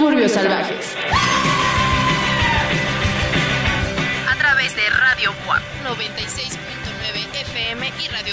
Suburbios 0.00 0.32
Salvajes. 0.32 0.96
A 4.30 4.34
través 4.38 4.74
de 4.74 4.88
Radio 4.88 5.30
WAP 5.46 5.62
96.9 5.84 7.40
FM 7.42 7.92
y 8.02 8.08
Radio 8.08 8.30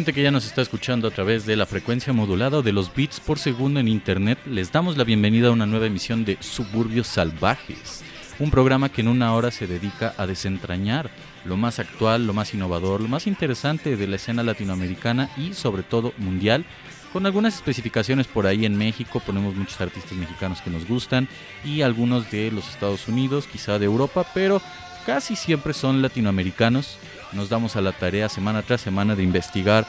Gente 0.00 0.14
que 0.14 0.22
ya 0.22 0.30
nos 0.30 0.46
está 0.46 0.62
escuchando 0.62 1.06
a 1.08 1.10
través 1.10 1.44
de 1.44 1.56
la 1.56 1.66
frecuencia 1.66 2.14
modulada 2.14 2.56
o 2.56 2.62
de 2.62 2.72
los 2.72 2.94
bits 2.94 3.20
por 3.20 3.38
segundo 3.38 3.80
en 3.80 3.86
internet, 3.86 4.38
les 4.46 4.72
damos 4.72 4.96
la 4.96 5.04
bienvenida 5.04 5.48
a 5.48 5.50
una 5.50 5.66
nueva 5.66 5.88
emisión 5.88 6.24
de 6.24 6.38
Suburbios 6.40 7.06
Salvajes, 7.06 8.02
un 8.38 8.50
programa 8.50 8.88
que 8.88 9.02
en 9.02 9.08
una 9.08 9.34
hora 9.34 9.50
se 9.50 9.66
dedica 9.66 10.14
a 10.16 10.26
desentrañar 10.26 11.10
lo 11.44 11.58
más 11.58 11.80
actual, 11.80 12.26
lo 12.26 12.32
más 12.32 12.54
innovador, 12.54 13.02
lo 13.02 13.08
más 13.08 13.26
interesante 13.26 13.94
de 13.98 14.06
la 14.06 14.16
escena 14.16 14.42
latinoamericana 14.42 15.28
y 15.36 15.52
sobre 15.52 15.82
todo 15.82 16.14
mundial, 16.16 16.64
con 17.12 17.26
algunas 17.26 17.56
especificaciones 17.56 18.26
por 18.26 18.46
ahí 18.46 18.64
en 18.64 18.78
México, 18.78 19.20
ponemos 19.20 19.54
muchos 19.54 19.82
artistas 19.82 20.12
mexicanos 20.12 20.62
que 20.62 20.70
nos 20.70 20.88
gustan 20.88 21.28
y 21.62 21.82
algunos 21.82 22.30
de 22.30 22.50
los 22.50 22.70
Estados 22.70 23.06
Unidos, 23.06 23.46
quizá 23.46 23.78
de 23.78 23.84
Europa, 23.84 24.24
pero 24.32 24.62
casi 25.04 25.36
siempre 25.36 25.74
son 25.74 26.00
latinoamericanos. 26.00 26.96
Nos 27.32 27.48
damos 27.48 27.76
a 27.76 27.80
la 27.80 27.92
tarea 27.92 28.28
semana 28.28 28.62
tras 28.62 28.80
semana 28.80 29.14
de 29.14 29.22
investigar 29.22 29.86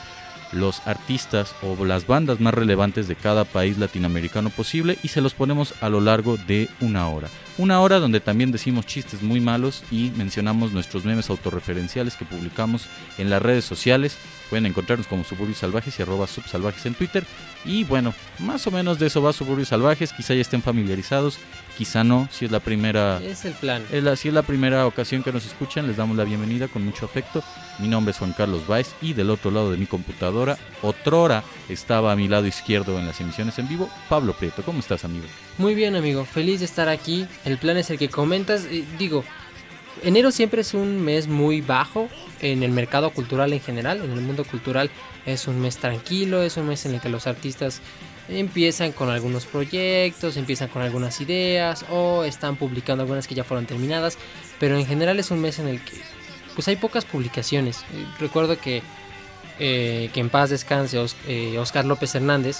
los 0.51 0.85
artistas 0.85 1.55
o 1.61 1.85
las 1.85 2.07
bandas 2.07 2.39
más 2.39 2.53
relevantes 2.53 3.07
de 3.07 3.15
cada 3.15 3.45
país 3.45 3.77
latinoamericano 3.77 4.49
posible 4.49 4.97
y 5.01 5.07
se 5.07 5.21
los 5.21 5.33
ponemos 5.33 5.73
a 5.81 5.89
lo 5.89 6.01
largo 6.01 6.37
de 6.37 6.69
una 6.81 7.07
hora. 7.07 7.29
Una 7.61 7.79
hora 7.79 7.99
donde 7.99 8.19
también 8.19 8.51
decimos 8.51 8.87
chistes 8.87 9.21
muy 9.21 9.39
malos 9.39 9.83
y 9.91 10.11
mencionamos 10.17 10.71
nuestros 10.71 11.05
memes 11.05 11.29
autorreferenciales 11.29 12.15
que 12.15 12.25
publicamos 12.25 12.87
en 13.19 13.29
las 13.29 13.39
redes 13.39 13.65
sociales. 13.65 14.17
Pueden 14.49 14.65
encontrarnos 14.65 15.05
como 15.05 15.23
Suburbios 15.23 15.59
Salvajes 15.59 15.99
y 15.99 16.01
arroba 16.01 16.25
subsalvajes 16.25 16.87
en 16.87 16.95
Twitter. 16.95 17.23
Y 17.63 17.83
bueno, 17.83 18.15
más 18.39 18.65
o 18.65 18.71
menos 18.71 18.97
de 18.97 19.05
eso 19.05 19.21
va 19.21 19.31
Suburbios 19.31 19.67
Salvajes. 19.67 20.11
Quizá 20.11 20.33
ya 20.33 20.41
estén 20.41 20.63
familiarizados, 20.63 21.37
quizá 21.77 22.03
no. 22.03 22.27
Si 22.31 22.45
es 22.45 22.51
la 22.51 22.59
primera 22.59 23.21
Es 23.21 23.45
el 23.45 23.53
plan. 23.53 23.83
es 23.91 24.03
la, 24.03 24.15
si 24.15 24.29
es 24.29 24.33
la 24.33 24.41
primera 24.41 24.87
ocasión 24.87 25.21
que 25.21 25.31
nos 25.31 25.45
escuchan, 25.45 25.85
les 25.85 25.97
damos 25.97 26.17
la 26.17 26.23
bienvenida 26.23 26.67
con 26.67 26.83
mucho 26.83 27.05
afecto. 27.05 27.43
Mi 27.77 27.87
nombre 27.87 28.11
es 28.11 28.17
Juan 28.17 28.33
Carlos 28.33 28.67
Baez 28.67 28.93
y 29.01 29.13
del 29.13 29.29
otro 29.29 29.51
lado 29.51 29.71
de 29.71 29.77
mi 29.77 29.85
computadora, 29.85 30.57
otrora 30.81 31.43
estaba 31.69 32.11
a 32.11 32.15
mi 32.15 32.27
lado 32.27 32.45
izquierdo 32.45 32.99
en 32.99 33.07
las 33.07 33.21
emisiones 33.21 33.57
en 33.57 33.67
vivo, 33.67 33.89
Pablo 34.09 34.33
Prieto. 34.33 34.63
¿Cómo 34.63 34.79
estás, 34.79 35.05
amigo? 35.05 35.25
Muy 35.57 35.73
bien, 35.73 35.95
amigo. 35.95 36.25
Feliz 36.25 36.59
de 36.59 36.65
estar 36.65 36.89
aquí. 36.89 37.25
El 37.51 37.57
plan 37.57 37.75
es 37.75 37.89
el 37.89 37.97
que 37.97 38.07
comentas. 38.07 38.65
Digo, 38.97 39.25
enero 40.03 40.31
siempre 40.31 40.61
es 40.61 40.73
un 40.73 41.01
mes 41.03 41.27
muy 41.27 41.59
bajo 41.59 42.07
en 42.39 42.63
el 42.63 42.71
mercado 42.71 43.09
cultural 43.09 43.51
en 43.51 43.59
general. 43.59 44.01
En 44.03 44.11
el 44.11 44.21
mundo 44.21 44.45
cultural 44.45 44.89
es 45.25 45.47
un 45.47 45.59
mes 45.59 45.77
tranquilo, 45.77 46.41
es 46.41 46.55
un 46.55 46.67
mes 46.67 46.85
en 46.85 46.95
el 46.95 47.01
que 47.01 47.09
los 47.09 47.27
artistas 47.27 47.81
empiezan 48.29 48.93
con 48.93 49.09
algunos 49.09 49.45
proyectos, 49.45 50.37
empiezan 50.37 50.69
con 50.69 50.81
algunas 50.81 51.19
ideas 51.19 51.85
o 51.89 52.23
están 52.23 52.55
publicando 52.55 53.03
algunas 53.03 53.27
que 53.27 53.35
ya 53.35 53.43
fueron 53.43 53.65
terminadas. 53.65 54.17
Pero 54.57 54.77
en 54.77 54.85
general 54.85 55.19
es 55.19 55.29
un 55.29 55.41
mes 55.41 55.59
en 55.59 55.67
el 55.67 55.83
que 55.83 55.97
pues 56.55 56.69
hay 56.69 56.77
pocas 56.77 57.03
publicaciones. 57.03 57.83
Recuerdo 58.17 58.57
que, 58.57 58.81
eh, 59.59 60.09
que 60.13 60.19
en 60.21 60.29
paz 60.29 60.51
descanse 60.51 61.03
eh, 61.27 61.57
Oscar 61.59 61.83
López 61.83 62.15
Hernández. 62.15 62.59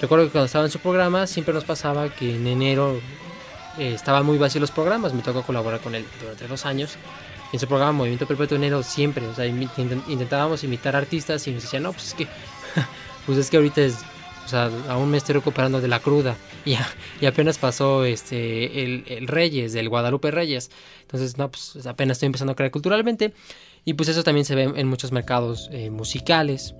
Recuerdo 0.00 0.26
que 0.26 0.32
cuando 0.32 0.46
estaba 0.46 0.64
en 0.64 0.70
su 0.72 0.80
programa 0.80 1.28
siempre 1.28 1.54
nos 1.54 1.64
pasaba 1.64 2.08
que 2.08 2.34
en 2.34 2.46
enero 2.48 3.00
eh, 3.78 3.94
estaban 3.94 4.24
muy 4.24 4.38
vacíos 4.38 4.60
los 4.60 4.70
programas. 4.70 5.12
Me 5.14 5.22
tocó 5.22 5.42
colaborar 5.42 5.80
con 5.80 5.94
él 5.94 6.04
durante 6.20 6.46
dos 6.46 6.66
años. 6.66 6.96
En 7.52 7.60
su 7.60 7.66
programa 7.66 7.92
Movimiento 7.92 8.26
Perpetuo 8.26 8.56
Enero 8.56 8.82
siempre, 8.82 9.26
o 9.26 9.34
sea, 9.34 9.46
intentábamos 9.46 10.64
imitar 10.64 10.96
artistas 10.96 11.46
y 11.46 11.52
nos 11.52 11.62
decían, 11.62 11.84
no, 11.84 11.92
pues 11.92 12.08
es 12.08 12.14
que, 12.14 12.26
pues 13.26 13.38
es 13.38 13.50
que 13.50 13.56
ahorita 13.56 13.82
es, 13.82 13.98
o 14.44 14.48
sea, 14.48 14.70
aún 14.88 15.10
me 15.10 15.16
estoy 15.16 15.36
recuperando 15.36 15.80
de 15.80 15.86
la 15.86 16.00
cruda 16.00 16.36
y, 16.64 16.76
y 17.20 17.26
apenas 17.26 17.58
pasó 17.58 18.04
este 18.04 18.82
el, 18.82 19.04
el 19.06 19.28
Reyes, 19.28 19.72
del 19.72 19.88
Guadalupe 19.88 20.32
Reyes. 20.32 20.70
Entonces, 21.02 21.38
no, 21.38 21.50
pues 21.50 21.86
apenas 21.86 22.16
estoy 22.16 22.26
empezando 22.26 22.52
a 22.52 22.56
crear 22.56 22.72
culturalmente 22.72 23.32
y 23.84 23.94
pues 23.94 24.08
eso 24.08 24.24
también 24.24 24.44
se 24.44 24.56
ve 24.56 24.64
en 24.64 24.88
muchos 24.88 25.12
mercados 25.12 25.68
eh, 25.72 25.90
musicales. 25.90 26.74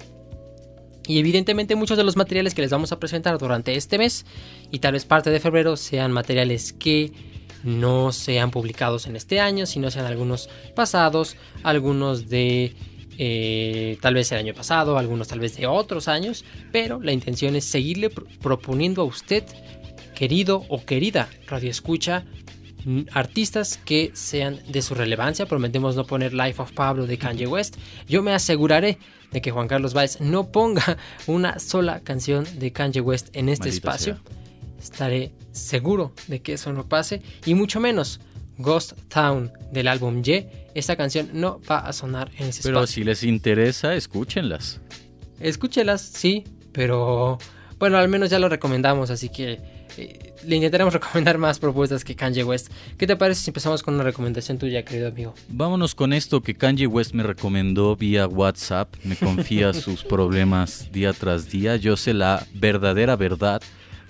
Y 1.06 1.18
evidentemente 1.18 1.76
muchos 1.76 1.96
de 1.96 2.04
los 2.04 2.16
materiales 2.16 2.54
que 2.54 2.62
les 2.62 2.70
vamos 2.70 2.92
a 2.92 2.98
presentar 2.98 3.38
durante 3.38 3.74
este 3.76 3.98
mes 3.98 4.26
y 4.70 4.80
tal 4.80 4.92
vez 4.94 5.04
parte 5.04 5.30
de 5.30 5.40
febrero 5.40 5.76
sean 5.76 6.12
materiales 6.12 6.72
que 6.72 7.12
no 7.62 8.12
sean 8.12 8.50
publicados 8.50 9.06
en 9.06 9.16
este 9.16 9.40
año, 9.40 9.66
sino 9.66 9.90
sean 9.90 10.06
algunos 10.06 10.48
pasados, 10.74 11.36
algunos 11.62 12.28
de 12.28 12.74
eh, 13.18 13.98
tal 14.00 14.14
vez 14.14 14.30
el 14.32 14.38
año 14.38 14.54
pasado, 14.54 14.98
algunos 14.98 15.28
tal 15.28 15.40
vez 15.40 15.56
de 15.56 15.66
otros 15.66 16.06
años, 16.08 16.44
pero 16.70 17.00
la 17.00 17.12
intención 17.12 17.56
es 17.56 17.64
seguirle 17.64 18.10
pro- 18.10 18.26
proponiendo 18.42 19.02
a 19.02 19.04
usted, 19.04 19.44
querido 20.14 20.64
o 20.68 20.84
querida 20.84 21.28
radio 21.46 21.70
escucha, 21.70 22.24
artistas 23.12 23.78
que 23.84 24.10
sean 24.14 24.60
de 24.68 24.82
su 24.82 24.94
relevancia. 24.94 25.46
Prometemos 25.46 25.96
no 25.96 26.04
poner 26.04 26.32
Life 26.32 26.60
of 26.62 26.72
Pablo 26.72 27.06
de 27.06 27.18
Kanye 27.18 27.46
West. 27.46 27.76
Yo 28.08 28.22
me 28.22 28.32
aseguraré 28.32 28.98
de 29.32 29.40
que 29.40 29.50
Juan 29.50 29.68
Carlos 29.68 29.94
Baez 29.94 30.20
no 30.20 30.52
ponga 30.52 30.96
una 31.26 31.58
sola 31.58 32.00
canción 32.00 32.46
de 32.58 32.72
Kanye 32.72 33.00
West 33.00 33.28
en 33.32 33.48
este 33.48 33.68
Maldita 33.68 33.90
espacio. 33.90 34.20
Estaré 34.78 35.32
seguro 35.52 36.12
de 36.28 36.42
que 36.42 36.52
eso 36.52 36.72
no 36.72 36.88
pase 36.88 37.22
y 37.44 37.54
mucho 37.54 37.80
menos 37.80 38.20
Ghost 38.58 38.92
Town 39.08 39.52
del 39.72 39.88
álbum 39.88 40.22
Y. 40.24 40.46
Esta 40.74 40.96
canción 40.96 41.30
no 41.32 41.60
va 41.68 41.78
a 41.78 41.92
sonar 41.92 42.30
en 42.38 42.48
ese 42.48 42.62
Pero 42.62 42.80
espacio. 42.80 42.94
si 42.94 43.04
les 43.04 43.22
interesa, 43.24 43.94
escúchenlas. 43.94 44.80
Escúchelas, 45.40 46.00
sí, 46.00 46.44
pero 46.72 47.38
bueno, 47.78 47.98
al 47.98 48.08
menos 48.08 48.30
ya 48.30 48.38
lo 48.38 48.48
recomendamos, 48.48 49.10
así 49.10 49.28
que 49.28 49.75
eh, 49.96 50.34
le 50.44 50.56
intentaremos 50.56 50.92
recomendar 50.98 51.38
más 51.38 51.58
propuestas 51.58 52.04
que 52.04 52.14
Kanye 52.14 52.44
West. 52.44 52.70
¿Qué 52.98 53.06
te 53.06 53.16
parece 53.16 53.42
si 53.42 53.50
empezamos 53.50 53.82
con 53.82 53.94
una 53.94 54.04
recomendación 54.04 54.58
tuya, 54.58 54.84
querido 54.84 55.08
amigo? 55.08 55.34
Vámonos 55.48 55.94
con 55.94 56.12
esto 56.12 56.42
que 56.42 56.54
Kanye 56.54 56.86
West 56.86 57.12
me 57.14 57.22
recomendó 57.22 57.96
vía 57.96 58.26
WhatsApp. 58.26 58.94
Me 59.04 59.16
confía 59.16 59.72
sus 59.74 60.04
problemas 60.04 60.90
día 60.92 61.12
tras 61.12 61.50
día. 61.50 61.76
Yo 61.76 61.96
sé 61.96 62.14
la 62.14 62.46
verdadera 62.54 63.16
verdad 63.16 63.62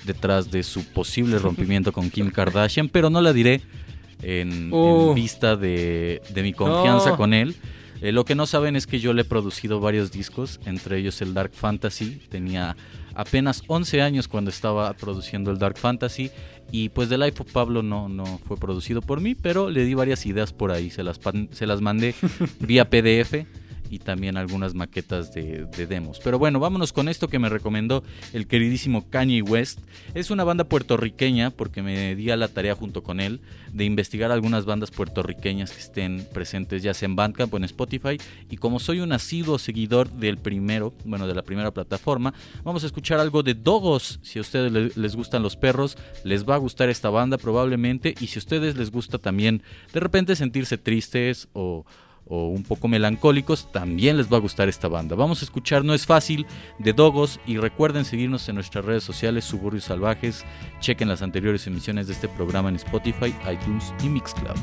detrás 0.05 0.51
de 0.51 0.63
su 0.63 0.85
posible 0.85 1.39
rompimiento 1.39 1.93
con 1.93 2.11
Kim 2.11 2.31
Kardashian, 2.31 2.89
pero 2.89 3.11
no 3.11 3.21
la 3.21 3.33
diré 3.33 3.61
en, 4.23 4.51
en 4.53 4.73
Uh. 4.73 5.15
vista 5.15 5.57
de, 5.57 6.23
de 6.31 6.43
mi 6.43 6.53
confianza 6.53 7.11
No. 7.11 7.17
con 7.17 7.35
él. 7.35 7.57
Eh, 8.03 8.13
lo 8.13 8.25
que 8.25 8.35
no 8.35 8.47
saben 8.47 8.77
es 8.77 8.87
que 8.87 9.01
yo 9.01 9.13
le 9.15 9.23
he 9.23 9.25
producido 9.25 9.81
varios 9.81 10.13
discos, 10.13 10.61
entre 10.67 10.99
ellos 10.99 11.21
el 11.23 11.33
Dark 11.35 11.53
Fantasy. 11.55 12.21
Tenía 12.29 12.77
apenas 13.17 13.63
11 13.67 14.03
años 14.03 14.29
cuando 14.29 14.51
estaba 14.51 14.93
produciendo 14.95 15.51
el 15.51 15.59
Dark 15.59 15.79
Fantasy. 15.79 16.31
Y 16.71 16.89
pues 16.89 17.09
The 17.09 17.19
Life 17.19 17.43
of 17.43 17.53
Pablo 17.53 17.83
no, 17.83 18.09
no 18.09 18.25
fue 18.47 18.57
producido 18.57 19.01
por 19.01 19.21
mí, 19.21 19.35
pero 19.35 19.71
le 19.71 19.85
di 19.85 19.95
varias 19.95 20.27
ideas 20.27 20.53
por 20.53 20.73
ahí. 20.73 20.91
Se 20.91 21.03
las, 21.03 21.21
se 21.53 21.67
las 21.67 21.81
mandé 21.81 22.15
vía 22.61 22.91
PDF 22.91 23.47
y 23.91 23.99
también 23.99 24.37
algunas 24.37 24.75
maquetas 24.75 25.33
de, 25.33 25.65
de 25.67 25.87
demos. 25.87 26.21
Pero 26.23 26.39
bueno, 26.39 26.61
vámonos 26.61 26.93
con 26.93 27.09
esto 27.09 27.29
que 27.29 27.39
me 27.39 27.49
recomendó 27.49 28.03
el 28.33 28.47
queridísimo 28.47 29.09
Kanye 29.11 29.43
West. 29.43 29.81
Es 30.15 30.31
una 30.31 30.45
banda 30.45 30.65
puertorriqueña 30.65 31.51
porque 31.51 31.83
me 31.83 32.15
di 32.17 32.31
a 32.31 32.37
la 32.37 32.49
tarea 32.49 32.75
junto 32.75 33.03
con 33.03 33.21
él 33.21 33.41
de 33.73 33.85
investigar 33.85 34.31
algunas 34.33 34.65
bandas 34.65 34.91
puertorriqueñas 34.91 35.71
que 35.73 35.81
estén 35.81 36.27
presentes 36.33 36.83
ya 36.83 36.95
sea 36.95 37.07
en 37.07 37.17
Bandcamp 37.17 37.53
o 37.53 37.57
en 37.57 37.65
Spotify. 37.65 38.19
Y 38.51 38.57
como 38.57 38.79
soy 38.81 39.01
un 39.01 39.13
asiduo 39.13 39.59
seguidor 39.59 40.11
del 40.11 40.39
primero, 40.39 40.93
bueno, 41.05 41.27
de 41.27 41.35
la 41.35 41.43
primera 41.43 41.71
plataforma, 41.73 42.33
vamos 42.65 42.83
a 42.85 42.87
escuchar 42.87 43.19
algo 43.21 43.43
de 43.43 43.55
Dogos. 43.55 44.19
Si 44.23 44.39
a 44.39 44.43
ustedes 44.43 44.73
le- 44.73 44.91
les 44.95 45.17
gustan 45.17 45.43
los 45.43 45.57
perros, 45.57 45.97
les 46.25 46.49
va 46.49 46.55
a 46.55 46.59
gustar 46.59 46.89
esta 46.89 47.11
banda 47.11 47.39
probablemente. 47.39 48.15
Y 48.21 48.29
si 48.29 48.39
a 48.39 48.41
ustedes 48.41 48.77
les 48.77 48.91
gusta 48.91 49.19
también 49.19 49.63
de 49.93 50.01
repente 50.01 50.37
sentirse 50.37 50.79
tristes 50.79 51.49
o 51.53 51.85
o 52.29 52.49
un 52.49 52.63
poco 52.63 52.89
melancólicos, 52.89 53.71
también 53.73 54.17
les 54.17 54.33
va 54.33 54.37
a 54.37 54.41
gustar 54.41 54.69
esta 54.69 54.89
banda. 54.89 55.15
Vamos 55.17 55.43
a 55.43 55.45
escuchar 55.45 55.85
No 55.85 55.95
es 55.95 56.07
fácil 56.07 56.47
de 56.79 56.93
Dogos 56.93 57.41
y 57.47 57.59
recuerden 57.59 58.05
seguirnos 58.05 58.49
en 58.49 58.57
nuestras 58.57 58.85
redes 58.85 59.05
sociales 59.05 59.45
Suburbios 59.45 59.85
Salvajes. 59.85 60.45
Chequen 60.81 61.09
las 61.09 61.23
anteriores 61.23 61.67
emisiones 61.67 62.07
de 62.07 62.15
este 62.15 62.29
programa 62.29 62.69
en 62.69 62.77
Spotify, 62.77 63.35
iTunes 63.51 63.93
y 64.03 64.09
Mixcloud. 64.09 64.57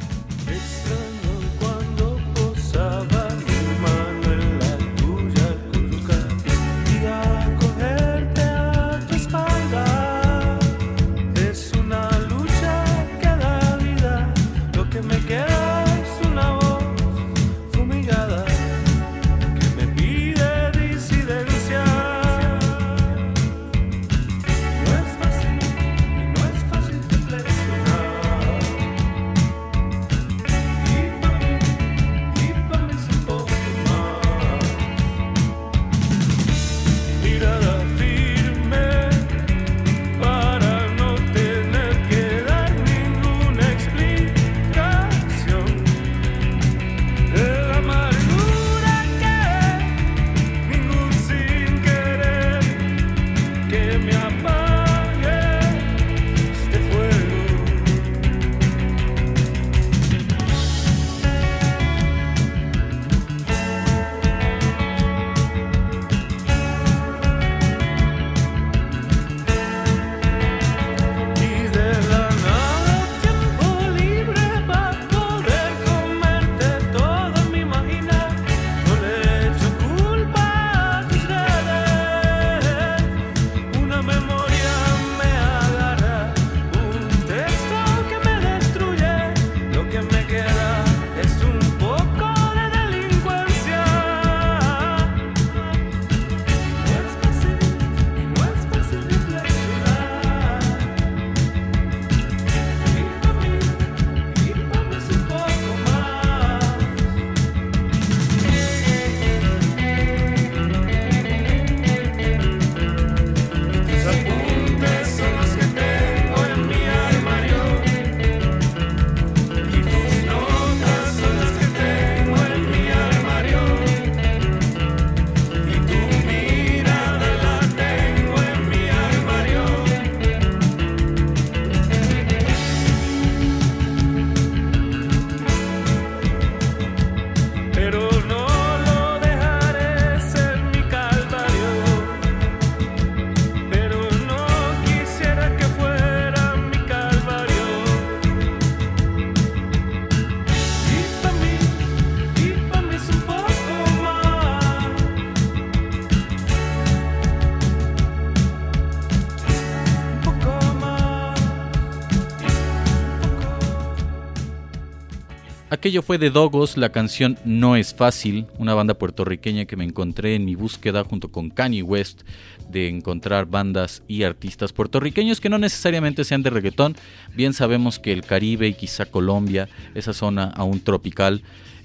Aquello 165.74 166.04
fue 166.04 166.20
de 166.20 166.30
Dogos, 166.30 166.78
la 166.78 166.92
canción 166.92 167.38
No 167.46 167.76
es 167.76 167.96
fácil, 167.96 168.46
una 168.60 168.76
banda 168.76 168.94
puertorriqueña 168.94 169.66
que 169.66 169.76
me 169.76 169.84
encontré 169.84 170.36
en 170.36 170.46
mi 170.46 170.54
búsqueda 170.54 171.04
junto 171.04 171.32
con 171.32 171.50
Kanye 171.50 171.82
West 171.82 172.22
de 172.70 172.88
encontrar 172.90 173.48
bandas 173.48 174.04
y 174.08 174.22
artistas 174.22 174.72
puertorriqueños 174.72 175.42
que 175.42 175.50
no 175.50 175.58
necesariamente 175.58 176.24
sean 176.26 176.44
de 176.44 176.52
reggaetón. 176.52 176.96
Bien 177.34 177.54
sabemos 177.54 177.98
que 177.98 178.14
el 178.14 178.22
Caribe 178.22 178.68
y 178.68 178.76
quizá 178.76 179.08
Colombia, 179.08 179.68
esa 179.96 180.14
zona 180.14 180.54
aún 180.56 180.80
tropical, 180.80 181.42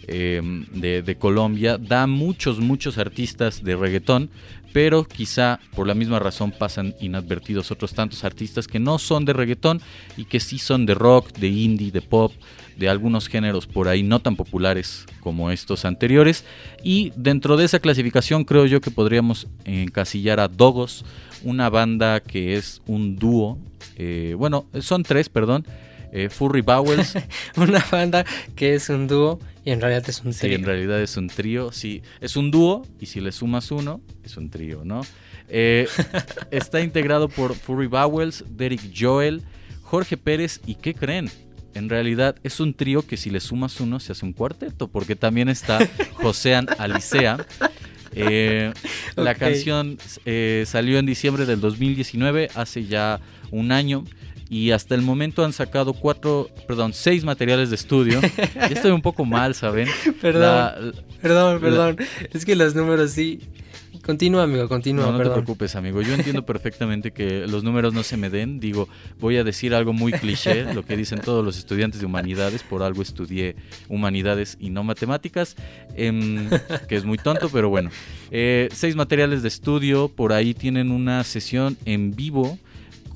eh, 0.07 0.41
de, 0.73 1.03
de, 1.03 1.17
Colombia 1.17 1.77
da 1.77 2.07
muchos, 2.07 2.61
muchos 2.61 2.97
artistas 2.97 3.63
de 3.63 3.77
reggaetón, 3.77 4.31
pero 4.73 5.05
quizá 5.05 5.61
por 5.75 5.87
la 5.87 5.95
misma 5.95 6.19
razón 6.19 6.51
pasan 6.51 6.95
inadvertidos 7.01 7.71
otros 7.71 7.93
tantos 7.95 8.25
artistas 8.25 8.67
que 8.69 8.79
no 8.79 8.99
son 8.99 9.25
de 9.25 9.35
reggaetón 9.35 9.81
y 10.17 10.25
que 10.25 10.41
sí 10.41 10.59
son 10.59 10.87
de 10.87 10.95
rock, 10.95 11.33
de 11.33 11.49
indie, 11.49 11.91
de 11.91 12.01
pop, 12.01 12.33
de 12.79 12.89
algunos 12.89 13.29
géneros 13.29 13.67
por 13.67 13.89
ahí 13.89 14.03
no 14.03 14.21
tan 14.21 14.37
populares 14.37 15.05
como 15.21 15.51
estos 15.51 15.85
anteriores. 15.85 16.45
Y 16.83 17.13
dentro 17.17 17.57
de 17.57 17.65
esa 17.65 17.81
clasificación 17.81 18.45
creo 18.45 18.67
yo 18.67 18.81
que 18.81 18.91
podríamos 18.91 19.49
encasillar 19.65 20.41
a 20.41 20.49
Dogos, 20.49 21.05
una 21.43 21.69
banda 21.71 22.21
que 22.21 22.55
es 22.57 22.81
un 22.87 23.17
dúo, 23.17 23.59
eh, 23.97 24.35
bueno, 24.39 24.67
son 24.81 25.03
tres, 25.03 25.29
perdón. 25.29 25.67
Eh, 26.11 26.31
Furry 26.31 26.63
Bowels. 26.63 27.15
una 27.57 27.85
banda 27.91 28.25
que 28.57 28.75
es 28.75 28.89
un 28.89 29.07
dúo 29.07 29.39
y 29.65 29.73
en 29.73 29.81
realidad 29.83 30.09
es 30.09 30.23
un 30.25 30.33
Sí, 30.33 30.41
trío. 30.41 30.57
en 30.57 30.65
realidad 30.65 31.03
es 31.03 31.17
un 31.19 31.27
trío. 31.29 31.71
Sí, 31.73 32.03
es 32.21 32.37
un 32.37 32.51
dúo 32.51 32.87
y 32.99 33.07
si 33.07 33.21
le 33.21 33.31
sumas 33.33 33.71
uno, 33.71 34.01
es 34.25 34.37
un 34.39 34.49
trío, 34.49 34.85
¿no? 34.85 35.03
Eh, 35.51 35.87
está 36.51 36.81
integrado 36.81 37.29
por 37.29 37.55
Furry 37.55 37.89
Bowels, 37.89 38.45
Derek 38.49 38.81
Joel, 38.97 39.43
Jorge 39.83 40.17
Pérez 40.17 40.61
y 40.67 40.77
¿qué 40.77 40.95
creen? 40.95 41.29
En 41.75 41.89
realidad 41.89 42.37
es 42.43 42.61
un 42.61 42.75
trío 42.75 43.07
que 43.07 43.17
si 43.17 43.31
le 43.31 43.41
sumas 43.41 43.81
uno 43.81 44.01
se 44.01 44.13
hace 44.13 44.25
un 44.25 44.33
cuarteto, 44.33 44.89
porque 44.89 45.17
también 45.17 45.49
está 45.49 45.79
Josean 46.15 46.67
Alicea. 46.79 47.47
Eh, 48.13 48.73
La 49.17 49.35
canción 49.35 49.99
eh, 50.25 50.65
salió 50.67 50.99
en 50.99 51.07
diciembre 51.07 51.47
del 51.47 51.61
2019, 51.61 52.49
hace 52.55 52.85
ya 52.87 53.21
un 53.51 53.71
año. 53.73 54.05
Y 54.51 54.71
hasta 54.71 54.95
el 54.95 55.03
momento 55.03 55.45
han 55.45 55.53
sacado 55.53 55.93
cuatro, 55.93 56.49
perdón, 56.67 56.95
seis 56.95 57.23
materiales 57.23 57.69
de 57.69 57.77
estudio. 57.77 58.19
Ya 58.57 58.67
estoy 58.69 58.93
un 58.93 59.03
poco 59.03 59.27
mal, 59.27 59.55
¿saben? 59.55 59.89
Perdón, 60.23 60.41
La- 60.43 60.93
perdón, 61.21 61.61
perdón. 61.61 61.97
Es 62.33 62.47
que 62.47 62.57
los 62.57 62.75
números 62.75 63.11
sí. 63.11 63.41
Continúa, 64.09 64.45
amigo, 64.45 64.67
continúa, 64.71 65.05
no, 65.05 65.13
no 65.13 65.23
te 65.23 65.29
preocupes, 65.29 65.77
amigo. 65.77 66.01
Yo 66.01 66.15
entiendo 66.15 66.47
perfectamente 66.47 67.11
que 67.13 67.47
los 67.47 67.63
números 67.63 67.93
no 67.93 68.03
se 68.03 68.17
me 68.17 68.31
den. 68.31 68.59
Digo, 68.59 68.89
voy 69.21 69.37
a 69.37 69.45
decir 69.45 69.75
algo 69.75 69.93
muy 69.93 70.13
cliché, 70.13 70.73
lo 70.73 70.83
que 70.83 70.97
dicen 70.97 71.21
todos 71.21 71.45
los 71.45 71.59
estudiantes 71.59 72.01
de 72.01 72.07
humanidades. 72.07 72.63
Por 72.63 72.83
algo 72.83 73.03
estudié 73.03 73.55
humanidades 73.91 74.57
y 74.59 74.71
no 74.71 74.83
matemáticas, 74.83 75.57
em, 75.95 76.49
que 76.89 76.97
es 76.97 77.05
muy 77.05 77.19
tonto, 77.19 77.51
pero 77.51 77.69
bueno. 77.69 77.91
Eh, 78.31 78.71
seis 78.73 78.97
materiales 78.97 79.43
de 79.43 79.49
estudio. 79.49 80.09
Por 80.09 80.33
ahí 80.33 80.55
tienen 80.55 80.91
una 80.91 81.23
sesión 81.23 81.77
en 81.85 82.17
vivo 82.17 82.59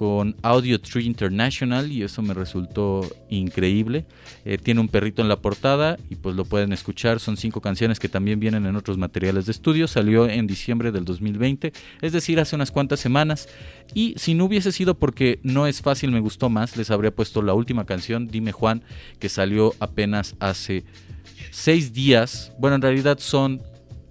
con 0.02 0.34
Audio 0.42 0.80
Tree 0.80 1.04
International 1.04 1.92
y 1.92 2.02
eso 2.02 2.22
me 2.22 2.34
resultó 2.34 3.08
increíble. 3.30 4.04
Eh, 4.44 4.58
tiene 4.58 4.80
un 4.80 4.88
perrito 4.88 5.22
en 5.22 5.28
la 5.28 5.36
portada 5.36 5.96
y 6.10 6.16
pues 6.16 6.34
lo 6.34 6.44
pueden 6.44 6.72
escuchar. 6.72 7.20
Son 7.20 7.36
cinco 7.36 7.60
canciones 7.60 8.00
que 8.00 8.08
también 8.08 8.40
vienen 8.40 8.66
en 8.66 8.74
otros 8.74 8.98
materiales 8.98 9.46
de 9.46 9.52
estudio. 9.52 9.86
Salió 9.86 10.28
en 10.28 10.48
diciembre 10.48 10.90
del 10.90 11.04
2020, 11.04 11.72
es 12.00 12.12
decir, 12.12 12.40
hace 12.40 12.56
unas 12.56 12.72
cuantas 12.72 12.98
semanas. 12.98 13.48
Y 13.94 14.14
si 14.16 14.34
no 14.34 14.46
hubiese 14.46 14.72
sido 14.72 14.98
porque 14.98 15.38
no 15.44 15.68
es 15.68 15.82
fácil, 15.82 16.10
me 16.10 16.18
gustó 16.18 16.50
más, 16.50 16.76
les 16.76 16.90
habría 16.90 17.14
puesto 17.14 17.40
la 17.40 17.54
última 17.54 17.86
canción, 17.86 18.26
Dime 18.26 18.50
Juan, 18.50 18.82
que 19.20 19.28
salió 19.28 19.72
apenas 19.78 20.34
hace 20.40 20.82
seis 21.52 21.92
días. 21.92 22.50
Bueno, 22.58 22.74
en 22.74 22.82
realidad 22.82 23.20
son 23.20 23.62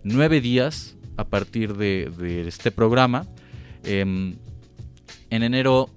nueve 0.06 0.40
días 0.40 0.96
a 1.18 1.26
partir 1.26 1.76
de, 1.76 2.46
este 2.48 2.72
programa. 2.72 3.28
Em, 3.84 4.38
en 5.32 5.42
enero 5.44 5.90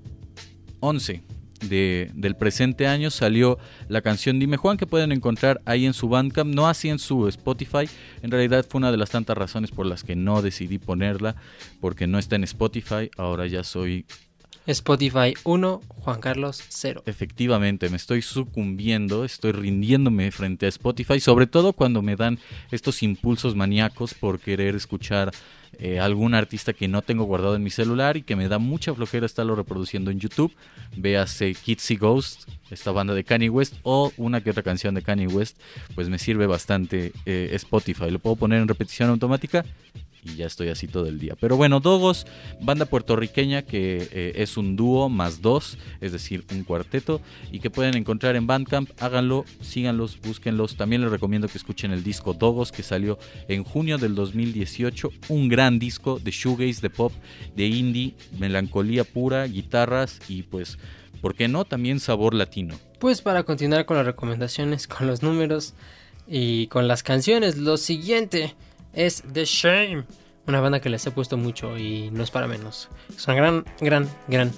11 0.80 1.22
de- 1.68 2.10
del 2.14 2.36
presente 2.36 2.86
año 2.86 3.10
salió 3.10 3.58
la 3.88 4.02
canción 4.02 4.38
Dime 4.38 4.56
Juan 4.56 4.76
que 4.76 4.86
pueden 4.86 5.12
encontrar 5.12 5.60
ahí 5.64 5.86
en 5.86 5.94
su 5.94 6.08
Bandcamp, 6.08 6.54
no 6.54 6.66
así 6.66 6.88
en 6.88 6.98
su 6.98 7.26
Spotify. 7.28 7.88
En 8.22 8.30
realidad 8.30 8.66
fue 8.68 8.78
una 8.78 8.90
de 8.90 8.96
las 8.98 9.10
tantas 9.10 9.36
razones 9.36 9.70
por 9.70 9.86
las 9.86 10.02
que 10.04 10.14
no 10.16 10.42
decidí 10.42 10.78
ponerla, 10.78 11.36
porque 11.80 12.06
no 12.06 12.18
está 12.18 12.36
en 12.36 12.44
Spotify. 12.44 13.10
Ahora 13.16 13.46
ya 13.46 13.64
soy 13.64 14.04
Spotify 14.66 15.34
1, 15.44 15.82
Juan 15.88 16.20
Carlos 16.20 16.62
0. 16.68 17.02
Efectivamente, 17.04 17.90
me 17.90 17.96
estoy 17.96 18.22
sucumbiendo, 18.22 19.24
estoy 19.24 19.52
rindiéndome 19.52 20.30
frente 20.30 20.64
a 20.64 20.70
Spotify, 20.70 21.20
sobre 21.20 21.46
todo 21.46 21.74
cuando 21.74 22.00
me 22.00 22.16
dan 22.16 22.38
estos 22.70 23.02
impulsos 23.02 23.54
maníacos 23.54 24.14
por 24.14 24.40
querer 24.40 24.74
escuchar 24.74 25.32
eh, 25.78 26.00
algún 26.00 26.34
artista 26.34 26.72
que 26.72 26.88
no 26.88 27.02
tengo 27.02 27.24
guardado 27.24 27.56
en 27.56 27.62
mi 27.62 27.70
celular 27.70 28.16
y 28.16 28.22
que 28.22 28.36
me 28.36 28.48
da 28.48 28.58
mucha 28.58 28.94
flojera 28.94 29.26
estarlo 29.26 29.54
reproduciendo 29.54 30.10
en 30.10 30.18
YouTube. 30.18 30.54
Véase 30.96 31.54
Kitsy 31.54 31.96
Ghost, 31.96 32.48
esta 32.70 32.90
banda 32.90 33.12
de 33.12 33.24
Kanye 33.24 33.50
West, 33.50 33.74
o 33.82 34.12
una 34.16 34.40
que 34.40 34.50
otra 34.50 34.62
canción 34.62 34.94
de 34.94 35.02
Kanye 35.02 35.26
West, 35.26 35.58
pues 35.94 36.08
me 36.08 36.18
sirve 36.18 36.46
bastante 36.46 37.12
eh, 37.26 37.50
Spotify. 37.52 38.10
Lo 38.10 38.18
puedo 38.18 38.36
poner 38.36 38.62
en 38.62 38.68
repetición 38.68 39.10
automática 39.10 39.64
y 40.24 40.36
ya 40.36 40.46
estoy 40.46 40.68
así 40.68 40.88
todo 40.88 41.06
el 41.06 41.18
día. 41.18 41.36
Pero 41.38 41.56
bueno, 41.56 41.80
Dogos, 41.80 42.26
banda 42.60 42.86
puertorriqueña 42.86 43.62
que 43.62 44.08
eh, 44.10 44.32
es 44.36 44.56
un 44.56 44.76
dúo 44.76 45.08
más 45.08 45.42
dos, 45.42 45.78
es 46.00 46.12
decir, 46.12 46.44
un 46.52 46.64
cuarteto, 46.64 47.20
y 47.52 47.60
que 47.60 47.70
pueden 47.70 47.96
encontrar 47.96 48.36
en 48.36 48.46
Bandcamp. 48.46 48.90
Háganlo, 49.00 49.44
síganlos, 49.60 50.18
búsquenlos. 50.20 50.76
También 50.76 51.02
les 51.02 51.10
recomiendo 51.10 51.48
que 51.48 51.58
escuchen 51.58 51.92
el 51.92 52.02
disco 52.02 52.34
Dogos 52.34 52.72
que 52.72 52.82
salió 52.82 53.18
en 53.48 53.64
junio 53.64 53.98
del 53.98 54.14
2018. 54.14 55.10
Un 55.28 55.48
gran 55.48 55.78
disco 55.78 56.18
de 56.18 56.30
shoegaze, 56.30 56.80
de 56.80 56.90
pop, 56.90 57.12
de 57.54 57.66
indie, 57.66 58.14
melancolía 58.38 59.04
pura, 59.04 59.46
guitarras 59.46 60.20
y 60.28 60.42
pues, 60.42 60.78
¿por 61.20 61.34
qué 61.34 61.48
no? 61.48 61.64
También 61.64 62.00
sabor 62.00 62.34
latino. 62.34 62.76
Pues 62.98 63.20
para 63.20 63.42
continuar 63.42 63.84
con 63.84 63.96
las 63.98 64.06
recomendaciones, 64.06 64.86
con 64.86 65.06
los 65.06 65.22
números 65.22 65.74
y 66.26 66.68
con 66.68 66.88
las 66.88 67.02
canciones, 67.02 67.58
lo 67.58 67.76
siguiente 67.76 68.54
es 68.94 69.22
The 69.32 69.44
Shame, 69.44 70.04
una 70.46 70.60
banda 70.60 70.80
que 70.80 70.90
les 70.90 71.06
he 71.06 71.10
puesto 71.10 71.36
mucho 71.36 71.76
y 71.76 72.10
no 72.10 72.22
es 72.22 72.30
para 72.30 72.46
menos. 72.46 72.88
Es 73.14 73.26
una 73.26 73.36
gran, 73.36 73.64
gran, 73.80 74.08
gran, 74.28 74.52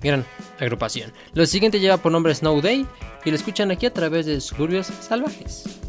gran 0.00 0.24
agrupación. 0.58 1.12
Lo 1.34 1.46
siguiente 1.46 1.80
lleva 1.80 1.98
por 1.98 2.12
nombre 2.12 2.34
Snow 2.34 2.60
Day 2.60 2.86
y 3.24 3.30
lo 3.30 3.36
escuchan 3.36 3.70
aquí 3.70 3.86
a 3.86 3.92
través 3.92 4.26
de 4.26 4.40
Suburbios 4.40 4.86
Salvajes. 4.86 5.80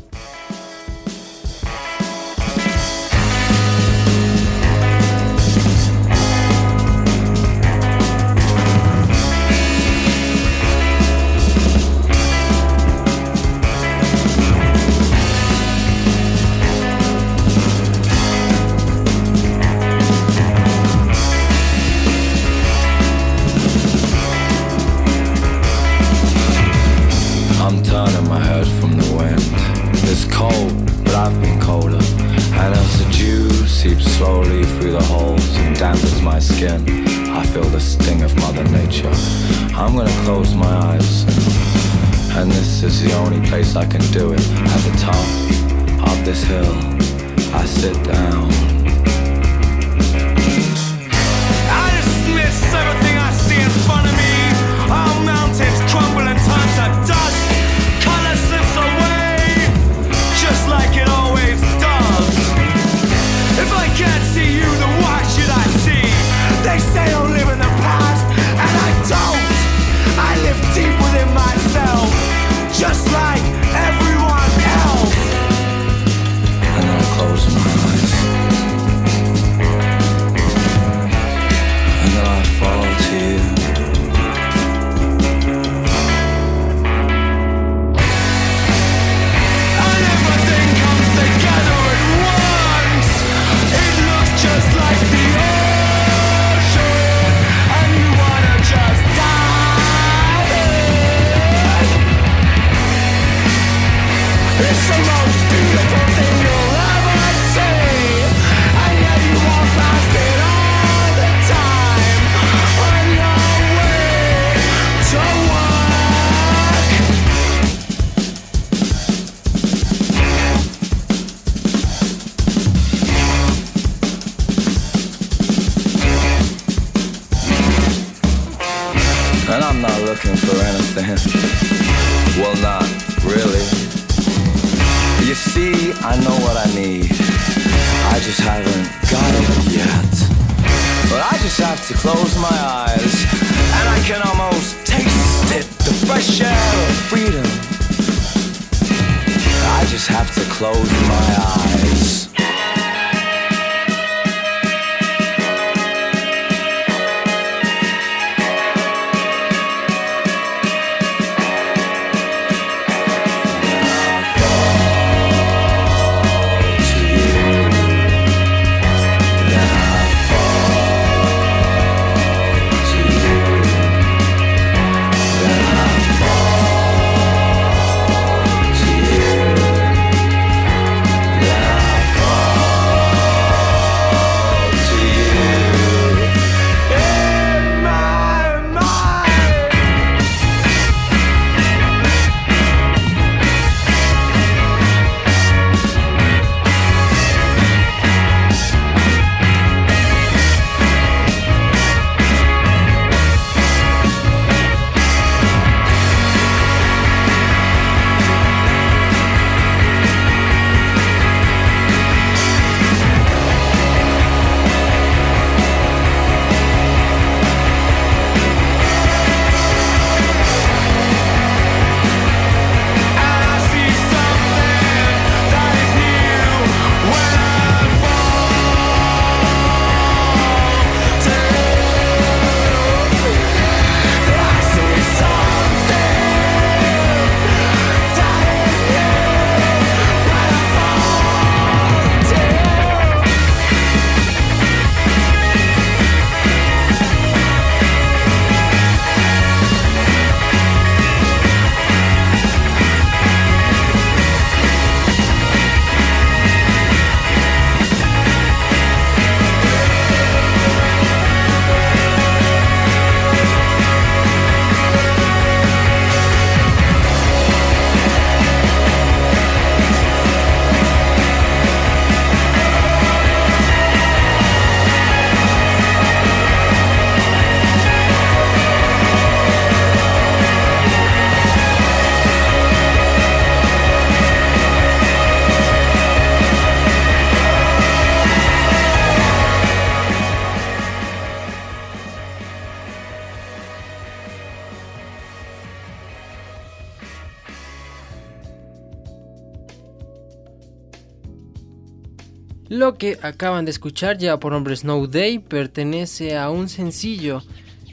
Que 303.02 303.18
acaban 303.24 303.66
de 303.66 303.72
escuchar 303.72 304.20
ya 304.20 304.40
por 304.40 304.52
nombre 304.52 304.76
Snow 304.76 305.08
Day 305.08 305.40
pertenece 305.40 306.38
a 306.38 306.52
un 306.52 306.70
sencillo 306.70 307.42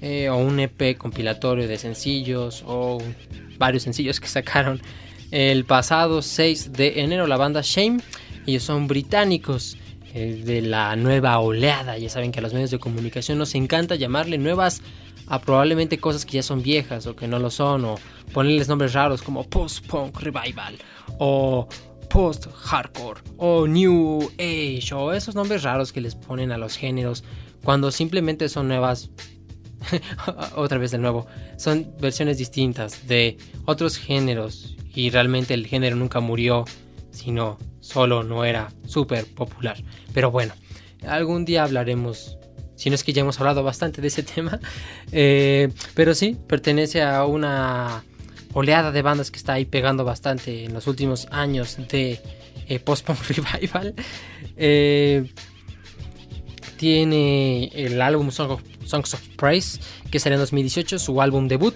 eh, 0.03 0.29
o 0.29 0.37
un 0.37 0.61
EP 0.61 0.99
compilatorio 0.99 1.67
de 1.67 1.79
sencillos 1.79 2.63
o 2.67 2.99
varios 3.57 3.85
sencillos 3.85 4.21
que 4.21 4.29
sacaron 4.29 4.83
el 5.31 5.65
pasado 5.65 6.21
6 6.21 6.75
de 6.75 7.01
enero 7.01 7.27
la 7.27 7.39
banda 7.39 7.63
Shame. 7.65 8.03
Ellos 8.47 8.65
son 8.65 8.87
británicos 8.87 9.79
eh, 10.13 10.43
de 10.45 10.61
la 10.61 10.95
nueva 10.95 11.39
oleada. 11.39 11.97
Ya 11.97 12.11
saben 12.11 12.31
que 12.31 12.41
a 12.41 12.43
los 12.43 12.53
medios 12.53 12.71
de 12.71 12.79
comunicación 12.79 13.39
nos 13.39 13.55
encanta 13.55 13.95
llamarle 13.95 14.37
nuevas 14.37 14.83
a 15.27 15.41
probablemente 15.41 15.97
cosas 15.97 16.27
que 16.27 16.33
ya 16.33 16.43
son 16.43 16.61
viejas 16.61 17.07
o 17.07 17.17
que 17.17 17.27
no 17.27 17.39
lo 17.39 17.49
son 17.49 17.87
o 17.87 17.95
ponerles 18.35 18.69
nombres 18.69 18.93
raros 18.93 19.23
como 19.23 19.45
post-punk 19.45 20.21
revival 20.21 20.77
o 21.19 21.67
post-hardcore 22.09 23.21
o 23.37 23.67
new 23.67 24.31
age 24.39 24.93
o 24.95 25.13
esos 25.13 25.35
nombres 25.35 25.63
raros 25.63 25.93
que 25.93 26.01
les 26.01 26.15
ponen 26.15 26.53
a 26.53 26.59
los 26.59 26.77
géneros 26.77 27.25
cuando 27.63 27.91
simplemente 27.91 28.49
son 28.49 28.69
nuevas 28.69 29.11
otra 30.57 30.79
vez 30.79 30.91
de 30.91 30.99
nuevo 30.99 31.27
son 31.57 31.93
versiones 32.01 32.39
distintas 32.39 33.07
de 33.07 33.37
otros 33.65 33.97
géneros 33.97 34.77
y 34.95 35.11
realmente 35.11 35.55
el 35.55 35.67
género 35.67 35.97
nunca 35.97 36.21
murió 36.21 36.65
sino 37.11 37.59
solo 37.81 38.23
no 38.23 38.45
era 38.45 38.69
súper 38.87 39.27
popular. 39.27 39.83
Pero 40.13 40.31
bueno 40.31 40.55
algún 41.07 41.45
día 41.45 41.65
hablaremos 41.65 42.39
si 42.75 42.91
no 42.91 42.95
es 42.95 43.05
que 43.05 43.13
ya 43.13 43.23
hemos 43.23 43.39
hablado 43.41 43.63
bastante 43.63 44.01
de 44.01 44.09
ese 44.09 44.23
tema 44.35 44.61
eh, 45.13 45.69
pero 45.95 46.15
sí 46.15 46.37
pertenece 46.47 47.03
a 47.03 47.25
una 47.25 48.05
oleada 48.53 48.93
de 48.93 49.03
bandas 49.03 49.31
que 49.31 49.39
está 49.39 49.55
ahí 49.55 49.65
pegando 49.65 50.05
bastante 50.05 50.65
en 50.65 50.75
los 50.75 50.87
últimos 50.87 51.29
años 51.31 51.77
de 51.89 52.21
eh, 52.69 52.79
post-punk 52.79 53.19
revival. 53.29 53.95
Eh, 54.57 55.31
tiene 56.77 57.71
el 57.75 58.01
álbum 58.01 58.31
Songs 58.31 59.15
of 59.15 59.29
Praise 59.37 59.81
que 60.11 60.21
salió 60.21 60.37
en 60.37 60.41
2018, 60.41 60.99
su 60.99 61.21
álbum 61.21 61.49
debut. 61.49 61.75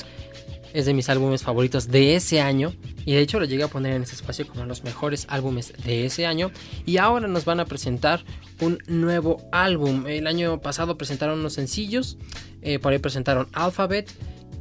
Es 0.73 0.87
de 0.87 0.95
mis 0.95 1.11
álbumes 1.11 1.43
favoritos 1.43 1.89
de 1.89 2.15
ese 2.15 2.41
año. 2.41 2.73
Y 3.05 3.13
de 3.13 3.21
hecho 3.21 3.39
lo 3.39 3.45
llegué 3.45 3.65
a 3.65 3.69
poner 3.69 3.93
en 3.93 4.05
ese 4.05 4.15
espacio 4.15 4.47
como 4.47 4.65
los 4.65 4.85
mejores 4.85 5.27
álbumes 5.29 5.75
de 5.85 6.07
ese 6.07 6.25
año. 6.25 6.51
Y 6.87 6.97
ahora 6.97 7.29
nos 7.29 7.45
van 7.45 7.61
a 7.61 7.67
presentar 7.67 8.25
un 8.61 8.79
nuevo 8.87 9.43
álbum. 9.53 10.07
El 10.07 10.27
año 10.27 10.61
pasado 10.61 10.97
presentaron 10.97 11.41
unos 11.41 11.55
sencillos. 11.55 12.17
Eh, 12.63 12.79
por 12.79 12.93
ahí 12.93 12.99
presentaron 12.99 13.49
Alphabet. 13.53 14.11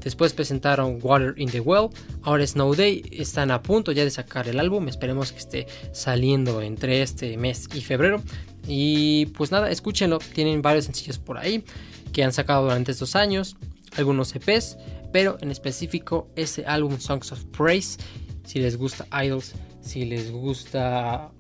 Después 0.04 0.34
presentaron 0.34 1.00
Water 1.02 1.34
in 1.38 1.50
the 1.50 1.60
Well. 1.60 1.90
Ahora 2.24 2.46
Snow 2.46 2.76
Day. 2.76 3.04
Están 3.12 3.52
a 3.52 3.62
punto 3.62 3.92
ya 3.92 4.04
de 4.04 4.12
sacar 4.12 4.48
el 4.48 4.60
álbum. 4.60 4.88
Esperemos 4.88 5.32
que 5.32 5.40
esté 5.40 5.68
saliendo 5.92 6.62
entre 6.62 7.02
este 7.02 7.38
mes 7.38 7.68
y 7.74 7.82
febrero. 7.82 8.22
Y 8.68 9.28
pues 9.28 9.52
nada, 9.52 9.70
escúchenlo. 9.72 10.20
Tienen 10.34 10.62
varios 10.62 10.86
sencillos 10.86 11.20
por 11.20 11.38
ahí 11.38 11.64
que 12.14 12.24
han 12.24 12.34
sacado 12.34 12.64
durante 12.64 12.92
estos 12.92 13.16
años. 13.16 13.56
Algunos 13.98 14.36
EPs. 14.36 14.78
Pero 15.12 15.38
en 15.42 15.52
específico 15.52 16.30
ese 16.36 16.66
álbum 16.66 16.98
Songs 17.00 17.32
of 17.32 17.44
Praise 17.46 17.98
si 18.46 18.60
les 18.60 18.78
gusta 18.78 19.08
Idols, 19.24 19.54
si 19.82 20.06
les 20.06 20.32
gusta 20.32 21.32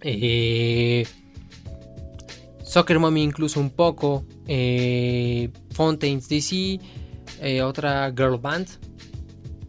eh, 0.00 1.06
Soccer 2.62 2.98
Mommy 2.98 3.22
incluso 3.22 3.60
un 3.60 3.70
poco, 3.70 4.24
eh, 4.46 5.50
Fontaines 5.70 6.28
DC, 6.28 6.80
eh, 7.40 7.62
otra 7.62 8.10
girl 8.10 8.38
band, 8.38 8.68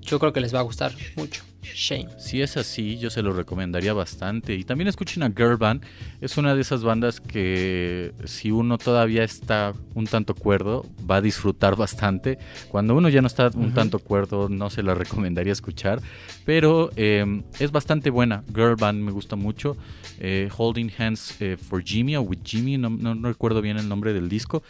yo 0.01 0.19
creo 0.19 0.32
que 0.32 0.39
les 0.39 0.54
va 0.54 0.60
a 0.60 0.63
gustar 0.63 0.93
mucho. 1.15 1.43
Shame. 1.73 2.08
Si 2.17 2.41
es 2.41 2.58
así, 2.58 2.97
yo 2.97 3.10
se 3.10 3.21
lo 3.21 3.32
recomendaría 3.34 3.93
bastante. 3.93 4.56
Y 4.56 4.63
también 4.63 4.88
escuchen 4.88 5.23
a 5.23 5.28
Girl 5.30 5.58
Band. 5.58 5.84
Es 6.21 6.38
una 6.38 6.54
de 6.56 6.62
esas 6.62 6.84
bandas 6.84 7.19
que 7.19 8.13
si 8.25 8.51
uno 8.51 8.78
todavía 8.78 9.23
está 9.23 9.73
un 9.93 10.06
tanto 10.06 10.36
cuerdo, 10.36 10.86
va 11.10 11.17
a 11.17 11.21
disfrutar 11.21 11.75
bastante. 11.75 12.38
Cuando 12.69 12.95
uno 12.95 13.10
ya 13.10 13.21
no 13.21 13.28
está 13.28 13.49
un 13.56 13.73
tanto 13.73 13.99
cuerdo, 13.99 14.49
no 14.49 14.69
se 14.69 14.84
la 14.84 14.93
recomendaría 14.95 15.54
escuchar. 15.54 16.01
Pero 16.45 16.91
eh, 16.95 17.41
es 17.60 17.71
bastante 17.71 18.10
buena. 18.10 18.43
Girl 18.54 18.75
Band 18.75 19.01
me 19.01 19.12
gusta 19.12 19.36
mucho. 19.36 19.78
Eh, 20.19 20.49
Holding 20.56 20.91
Hands 20.97 21.41
eh, 21.41 21.58
for 21.58 21.84
Jimmy 21.84 22.15
o 22.15 22.21
With 22.21 22.39
Jimmy, 22.43 22.78
no, 22.78 22.89
no- 22.89 23.15
no 23.15 23.28
recuerdo 23.28 23.62
bien 23.62 23.78
el 23.78 23.89
nombre 23.89 24.13
del 24.13 24.30
disco. 24.30 24.63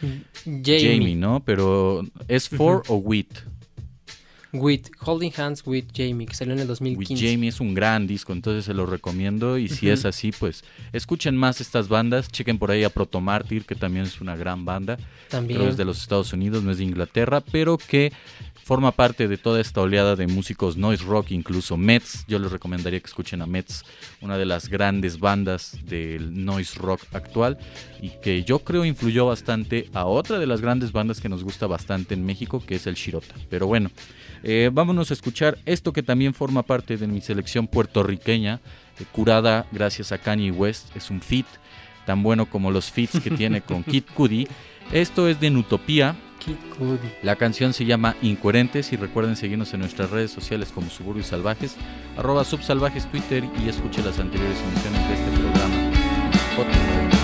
Jamie. 0.44 1.14
¿no? 1.16 1.42
Pero 1.44 2.02
¿es 2.28 2.48
for 2.48 2.82
o 2.88 2.96
with? 2.96 3.26
With 4.58 4.82
Holding 5.00 5.32
Hands 5.36 5.62
with 5.66 5.86
Jamie, 5.94 6.26
que 6.26 6.34
salió 6.34 6.54
en 6.54 6.60
el 6.60 6.66
With 6.66 6.80
2015. 6.80 7.32
Jamie 7.32 7.48
es 7.48 7.60
un 7.60 7.74
gran 7.74 8.06
disco, 8.06 8.32
entonces 8.32 8.64
se 8.64 8.74
lo 8.74 8.86
recomiendo. 8.86 9.58
Y 9.58 9.68
si 9.68 9.88
es 9.88 10.04
así, 10.04 10.32
pues 10.32 10.64
escuchen 10.92 11.36
más 11.36 11.60
estas 11.60 11.88
bandas. 11.88 12.28
Chequen 12.30 12.58
por 12.58 12.70
ahí 12.70 12.84
a 12.84 12.90
Proto 12.90 13.20
Mártir, 13.20 13.64
que 13.64 13.74
también 13.74 14.04
es 14.06 14.20
una 14.20 14.36
gran 14.36 14.64
banda. 14.64 14.98
También. 15.28 15.58
Creo 15.58 15.70
es 15.70 15.76
de 15.76 15.84
los 15.84 16.00
Estados 16.00 16.32
Unidos, 16.32 16.62
no 16.62 16.70
es 16.70 16.78
de 16.78 16.84
Inglaterra, 16.84 17.40
pero 17.40 17.78
que 17.78 18.12
forma 18.66 18.90
parte 18.90 19.28
de 19.28 19.38
toda 19.38 19.60
esta 19.60 19.80
oleada 19.80 20.16
de 20.16 20.26
músicos 20.26 20.76
noise 20.76 21.04
rock, 21.04 21.30
incluso 21.30 21.76
Mets. 21.76 22.24
Yo 22.26 22.40
les 22.40 22.50
recomendaría 22.50 22.98
que 22.98 23.06
escuchen 23.06 23.40
a 23.40 23.46
Mets, 23.46 23.84
una 24.20 24.36
de 24.36 24.44
las 24.44 24.68
grandes 24.68 25.20
bandas 25.20 25.78
del 25.84 26.44
noise 26.44 26.76
rock 26.76 27.02
actual 27.12 27.58
y 28.02 28.10
que 28.20 28.42
yo 28.42 28.58
creo 28.58 28.84
influyó 28.84 29.24
bastante 29.26 29.88
a 29.94 30.06
otra 30.06 30.40
de 30.40 30.48
las 30.48 30.62
grandes 30.62 30.90
bandas 30.90 31.20
que 31.20 31.28
nos 31.28 31.44
gusta 31.44 31.68
bastante 31.68 32.14
en 32.14 32.26
México, 32.26 32.60
que 32.66 32.74
es 32.74 32.88
el 32.88 32.96
Shirota. 32.96 33.36
Pero 33.48 33.68
bueno, 33.68 33.88
eh, 34.42 34.68
vámonos 34.72 35.12
a 35.12 35.14
escuchar 35.14 35.58
esto 35.64 35.92
que 35.92 36.02
también 36.02 36.34
forma 36.34 36.64
parte 36.64 36.96
de 36.96 37.06
mi 37.06 37.20
selección 37.20 37.68
puertorriqueña, 37.68 38.60
eh, 38.98 39.04
curada 39.12 39.68
gracias 39.70 40.10
a 40.10 40.18
Kanye 40.18 40.50
West. 40.50 40.88
Es 40.96 41.08
un 41.10 41.20
fit 41.20 41.46
tan 42.04 42.20
bueno 42.24 42.46
como 42.46 42.72
los 42.72 42.90
fits 42.90 43.20
que 43.20 43.30
tiene 43.30 43.60
con 43.60 43.84
Kid 43.84 44.06
Cudi. 44.12 44.48
Esto 44.90 45.28
es 45.28 45.38
de 45.38 45.50
Nutopía. 45.50 46.16
La 47.22 47.36
canción 47.36 47.72
se 47.72 47.84
llama 47.84 48.16
Incoherentes 48.22 48.92
y 48.92 48.96
recuerden 48.96 49.36
seguirnos 49.36 49.72
en 49.74 49.80
nuestras 49.80 50.10
redes 50.10 50.30
sociales 50.30 50.70
como 50.72 50.90
Suburbios 50.90 51.26
Salvajes, 51.28 51.76
arroba 52.16 52.44
subsalvajes 52.44 53.10
Twitter 53.10 53.44
y 53.64 53.68
escuche 53.68 54.02
las 54.02 54.18
anteriores 54.18 54.58
emisiones 54.60 55.08
de 55.08 55.14
este 55.14 55.30
programa. 55.40 57.15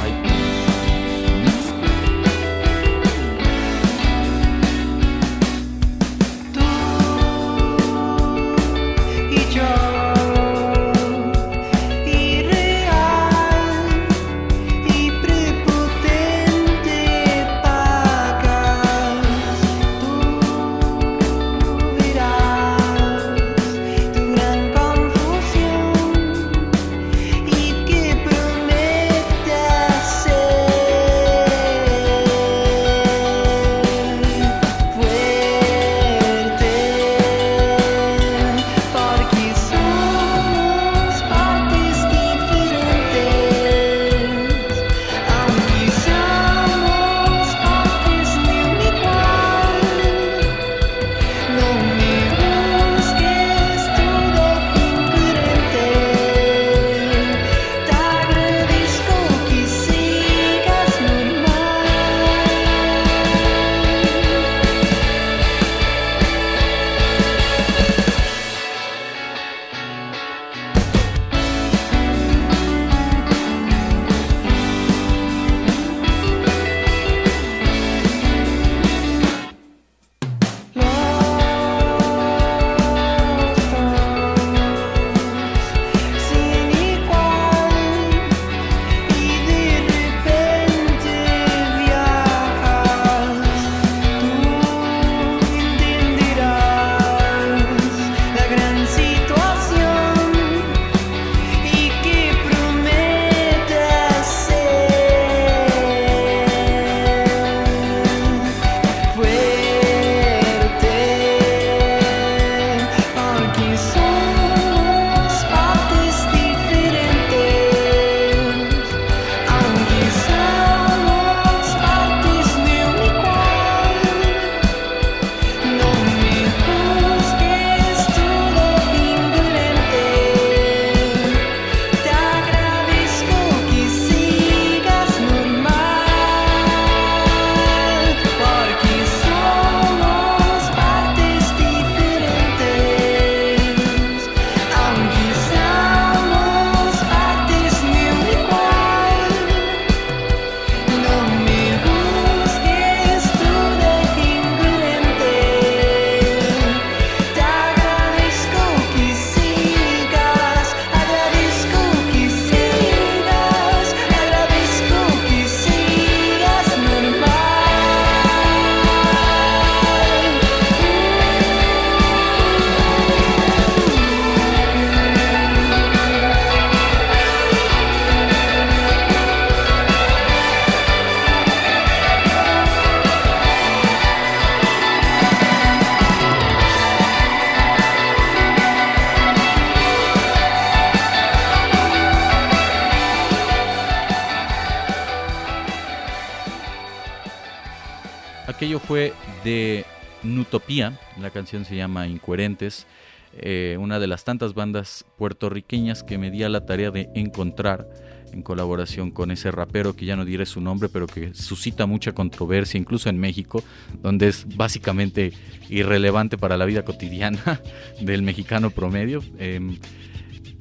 Canción 201.42 201.64
se 201.64 201.74
llama 201.74 202.07
Incoherentes. 202.07 202.87
eh, 203.35 203.76
una 203.81 203.98
de 203.98 204.07
las 204.07 204.22
tantas 204.24 204.55
bandas 204.55 205.05
puertorriqueñas 205.18 206.05
que 206.05 206.18
me 206.18 206.31
di 206.31 206.44
a 206.44 206.48
la 206.48 206.66
tarea 206.66 206.90
de 206.92 207.09
encontrar 207.14 207.88
en 208.33 208.42
colaboración 208.42 209.11
con 209.11 209.31
ese 209.33 209.50
rapero 209.50 209.96
que 209.96 210.05
ya 210.05 210.14
no 210.14 210.24
diré 210.24 210.46
su 210.46 210.61
nombre, 210.61 210.88
pero 210.88 211.09
que 211.09 211.35
suscita 211.35 211.87
mucha 211.87 212.12
controversia, 212.12 212.78
incluso 212.78 213.09
en 213.09 213.18
México, 213.18 213.64
donde 214.02 214.28
es 214.28 214.46
básicamente 214.57 215.33
irrelevante 215.68 216.38
para 216.38 216.57
la 216.57 216.64
vida 216.64 216.85
cotidiana 216.85 217.61
del 218.00 218.22
mexicano 218.22 218.70
promedio. 218.70 219.20
Em, 219.38 219.78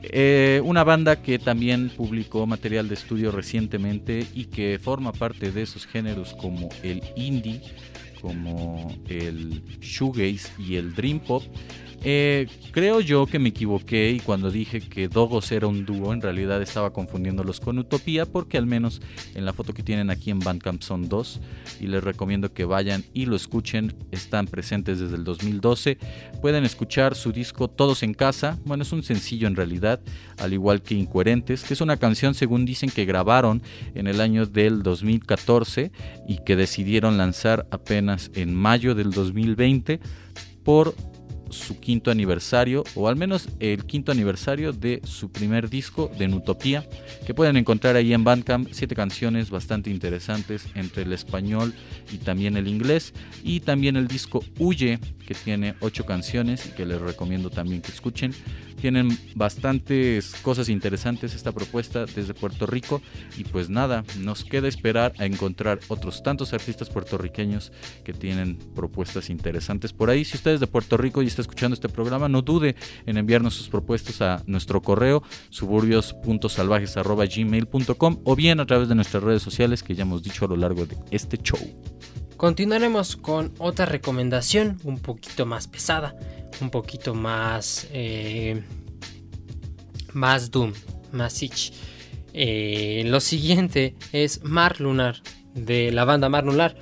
eh, 0.03 0.61
una 0.63 0.83
banda 0.83 1.21
que 1.21 1.37
también 1.37 1.89
publicó 1.89 2.47
material 2.47 2.87
de 2.87 2.95
estudio 2.95 3.31
recientemente 3.31 4.25
y 4.33 4.45
que 4.45 4.79
forma 4.81 5.11
parte 5.11 5.51
de 5.51 5.61
esos 5.61 5.85
géneros 5.85 6.33
como 6.33 6.69
el 6.81 7.03
indie, 7.15 7.61
como 8.21 8.95
el 9.07 9.61
shoegaze 9.81 10.49
y 10.59 10.75
el 10.75 10.93
dream 10.93 11.19
pop. 11.19 11.43
Eh, 12.03 12.47
creo 12.71 12.99
yo 12.99 13.27
que 13.27 13.37
me 13.37 13.49
equivoqué 13.49 14.09
y 14.09 14.19
cuando 14.19 14.49
dije 14.49 14.79
que 14.79 15.07
Dogos 15.07 15.51
era 15.51 15.67
un 15.67 15.85
dúo, 15.85 16.13
en 16.13 16.21
realidad 16.21 16.59
estaba 16.61 16.91
confundiéndolos 16.91 17.59
con 17.59 17.77
Utopía, 17.77 18.25
porque 18.25 18.57
al 18.57 18.65
menos 18.65 19.01
en 19.35 19.45
la 19.45 19.53
foto 19.53 19.73
que 19.73 19.83
tienen 19.83 20.09
aquí 20.09 20.31
en 20.31 20.39
Bandcamp 20.39 20.81
son 20.81 21.07
dos, 21.07 21.39
y 21.79 21.85
les 21.85 22.03
recomiendo 22.03 22.53
que 22.53 22.65
vayan 22.65 23.03
y 23.13 23.25
lo 23.25 23.35
escuchen. 23.35 23.93
Están 24.11 24.47
presentes 24.47 24.99
desde 24.99 25.15
el 25.15 25.23
2012. 25.23 25.97
Pueden 26.41 26.65
escuchar 26.65 27.15
su 27.15 27.31
disco 27.31 27.67
Todos 27.67 28.01
en 28.01 28.15
Casa. 28.15 28.57
Bueno, 28.65 28.83
es 28.83 28.91
un 28.91 29.03
sencillo 29.03 29.47
en 29.47 29.55
realidad, 29.55 30.01
al 30.39 30.53
igual 30.53 30.81
que 30.81 30.95
Incoherentes, 30.95 31.63
que 31.63 31.75
es 31.75 31.81
una 31.81 31.97
canción, 31.97 32.33
según 32.33 32.65
dicen, 32.65 32.89
que 32.89 33.05
grabaron 33.05 33.61
en 33.93 34.07
el 34.07 34.21
año 34.21 34.47
del 34.47 34.81
2014 34.81 35.91
y 36.27 36.39
que 36.43 36.55
decidieron 36.55 37.17
lanzar 37.17 37.67
apenas 37.69 38.31
en 38.33 38.55
mayo 38.55 38.95
del 38.95 39.11
2020 39.11 39.99
por 40.63 40.95
su 41.51 41.79
quinto 41.79 42.11
aniversario, 42.11 42.83
o 42.95 43.07
al 43.07 43.15
menos 43.15 43.49
el 43.59 43.85
quinto 43.85 44.11
aniversario 44.11 44.73
de 44.73 45.01
su 45.03 45.31
primer 45.31 45.69
disco 45.69 46.11
de 46.17 46.27
Nutopía, 46.27 46.87
que 47.25 47.33
pueden 47.33 47.57
encontrar 47.57 47.95
ahí 47.95 48.13
en 48.13 48.23
Bandcamp, 48.23 48.69
siete 48.71 48.95
canciones 48.95 49.49
bastante 49.49 49.89
interesantes 49.89 50.65
entre 50.75 51.03
el 51.03 51.13
español 51.13 51.73
y 52.11 52.17
también 52.17 52.57
el 52.57 52.67
inglés, 52.67 53.13
y 53.43 53.59
también 53.61 53.95
el 53.95 54.07
disco 54.07 54.43
Huye, 54.59 54.99
que 55.25 55.35
tiene 55.35 55.75
ocho 55.79 56.05
canciones 56.05 56.65
y 56.65 56.69
que 56.69 56.85
les 56.85 56.99
recomiendo 56.99 57.49
también 57.49 57.81
que 57.81 57.91
escuchen. 57.91 58.33
Tienen 58.81 59.17
bastantes 59.35 60.33
cosas 60.41 60.67
interesantes 60.67 61.35
esta 61.35 61.51
propuesta 61.51 62.07
desde 62.07 62.33
Puerto 62.33 62.65
Rico 62.65 62.99
y 63.37 63.43
pues 63.43 63.69
nada, 63.69 64.03
nos 64.17 64.43
queda 64.43 64.67
esperar 64.67 65.13
a 65.19 65.27
encontrar 65.27 65.79
otros 65.87 66.23
tantos 66.23 66.51
artistas 66.53 66.89
puertorriqueños 66.89 67.71
que 68.03 68.13
tienen 68.13 68.57
propuestas 68.73 69.29
interesantes 69.29 69.93
por 69.93 70.09
ahí. 70.09 70.25
Si 70.25 70.35
usted 70.35 70.49
es 70.51 70.59
de 70.59 70.65
Puerto 70.65 70.97
Rico 70.97 71.21
y 71.21 71.27
está 71.27 71.43
escuchando 71.43 71.75
este 71.75 71.89
programa, 71.89 72.27
no 72.27 72.41
dude 72.41 72.75
en 73.05 73.17
enviarnos 73.17 73.53
sus 73.53 73.69
propuestas 73.69 74.19
a 74.21 74.41
nuestro 74.47 74.81
correo 74.81 75.21
suburbios.salvajes.gmail.com 75.51 78.21
o 78.23 78.35
bien 78.35 78.59
a 78.59 78.65
través 78.65 78.89
de 78.89 78.95
nuestras 78.95 79.21
redes 79.21 79.43
sociales 79.43 79.83
que 79.83 79.93
ya 79.93 80.01
hemos 80.01 80.23
dicho 80.23 80.45
a 80.45 80.47
lo 80.47 80.55
largo 80.55 80.87
de 80.87 80.97
este 81.11 81.37
show. 81.37 81.59
Continuaremos 82.41 83.17
con 83.17 83.53
otra 83.59 83.85
recomendación 83.85 84.79
un 84.83 84.97
poquito 84.97 85.45
más 85.45 85.67
pesada, 85.67 86.15
un 86.59 86.69
poquito 86.69 87.13
más. 87.13 87.87
eh, 87.91 88.61
más 90.13 90.51
Doom, 90.51 90.73
más 91.11 91.33
Siege. 91.33 91.71
Eh, 92.33 93.03
lo 93.07 93.19
siguiente 93.19 93.95
es 94.11 94.43
Mar 94.43 94.79
Lunar, 94.81 95.21
de 95.53 95.91
la 95.91 96.05
banda 96.05 96.29
Mar 96.29 96.43
Lunar. 96.45 96.75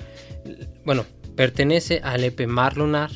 Bueno, 0.84 1.04
pertenece 1.36 2.00
al 2.02 2.24
EP 2.24 2.46
Mar 2.46 2.76
Lunar 2.76 3.10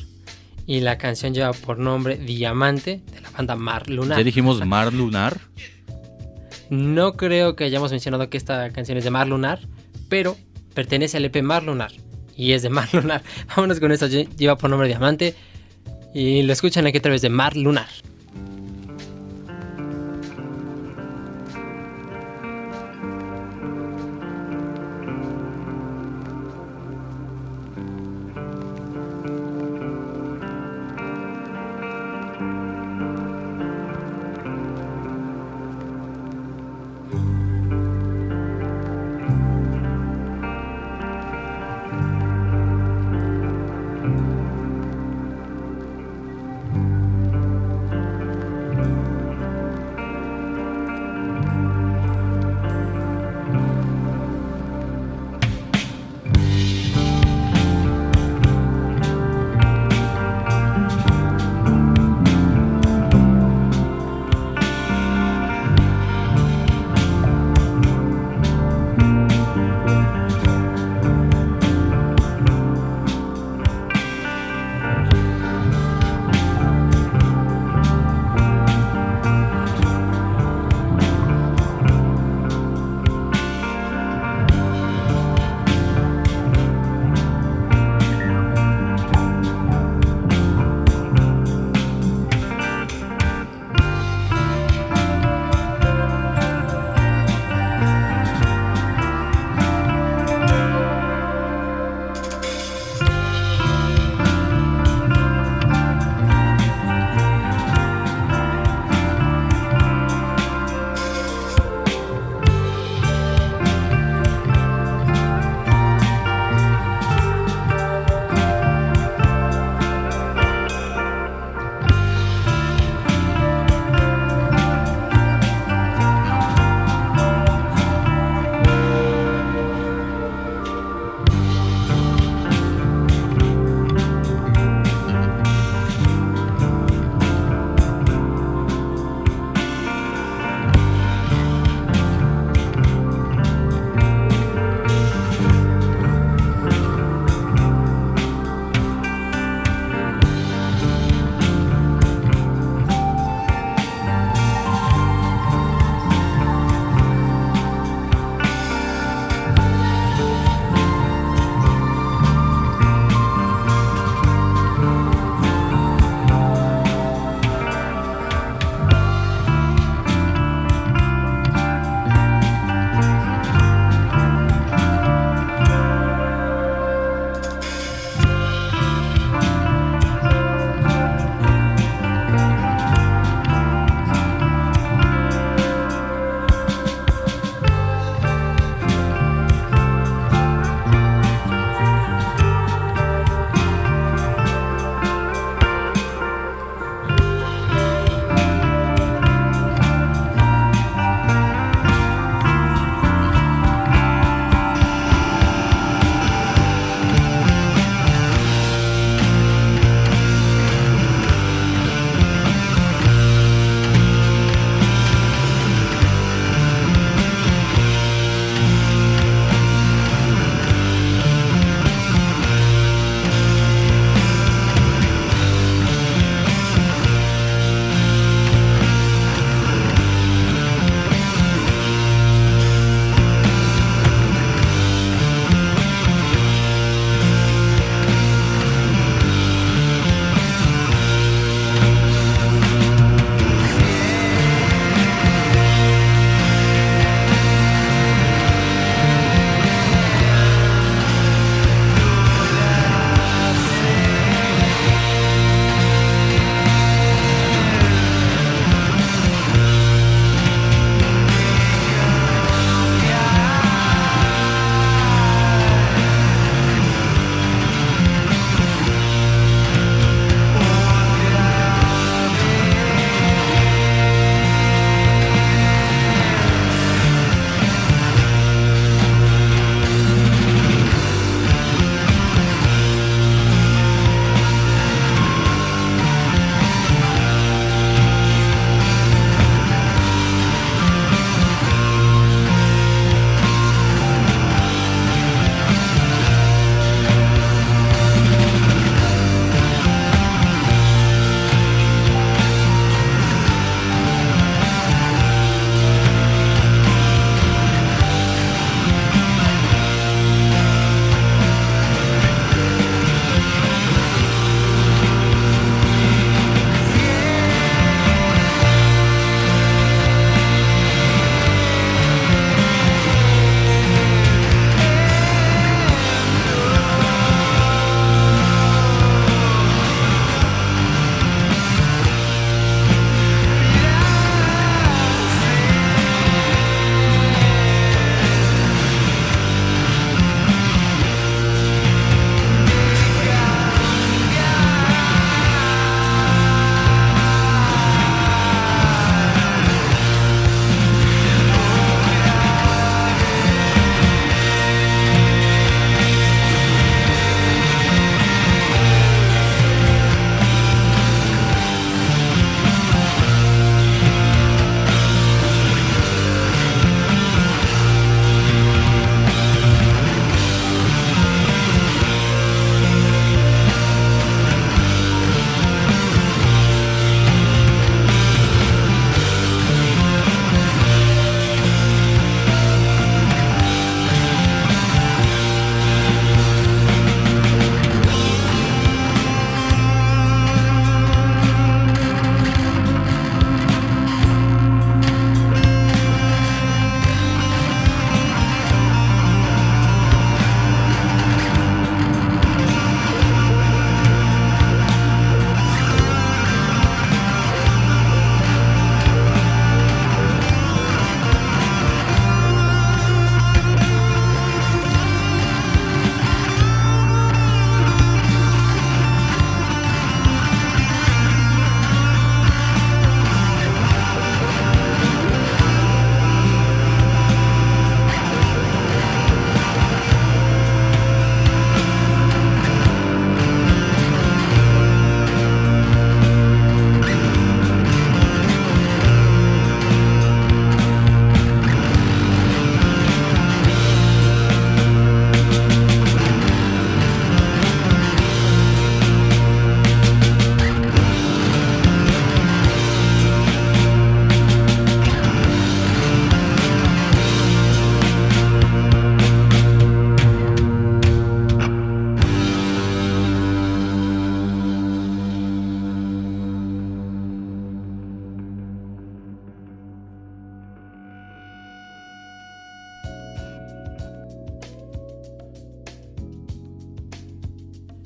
y 0.65 0.79
la 0.81 0.97
canción 0.97 1.33
lleva 1.33 1.51
por 1.53 1.77
nombre 1.79 2.17
Diamante, 2.17 3.01
de 3.13 3.21
la 3.21 3.29
banda 3.31 3.55
Mar 3.55 3.89
Lunar. 3.89 4.17
Ya 4.17 4.23
dijimos 4.23 4.65
Mar 4.65 4.93
Lunar. 4.93 5.37
No 6.69 7.13
creo 7.13 7.55
que 7.55 7.63
hayamos 7.65 7.91
mencionado 7.91 8.29
que 8.29 8.37
esta 8.37 8.69
canción 8.71 8.97
es 8.97 9.03
de 9.03 9.11
Mar 9.11 9.27
Lunar, 9.27 9.59
pero 10.09 10.35
pertenece 10.73 11.17
al 11.17 11.25
EP 11.25 11.41
Mar 11.43 11.63
Lunar 11.63 11.91
y 12.35 12.53
es 12.53 12.63
de 12.63 12.69
Mar 12.69 12.89
Lunar. 12.93 13.21
Vámonos 13.55 13.79
con 13.79 13.91
esto, 13.91 14.07
lle- 14.07 14.27
lleva 14.35 14.57
por 14.57 14.69
nombre 14.69 14.87
Diamante 14.87 15.35
y 16.15 16.43
lo 16.43 16.53
escuchan 16.53 16.87
aquí 16.87 16.97
a 16.97 17.01
través 17.01 17.21
de 17.21 17.29
Mar 17.29 17.57
Lunar. 17.57 17.89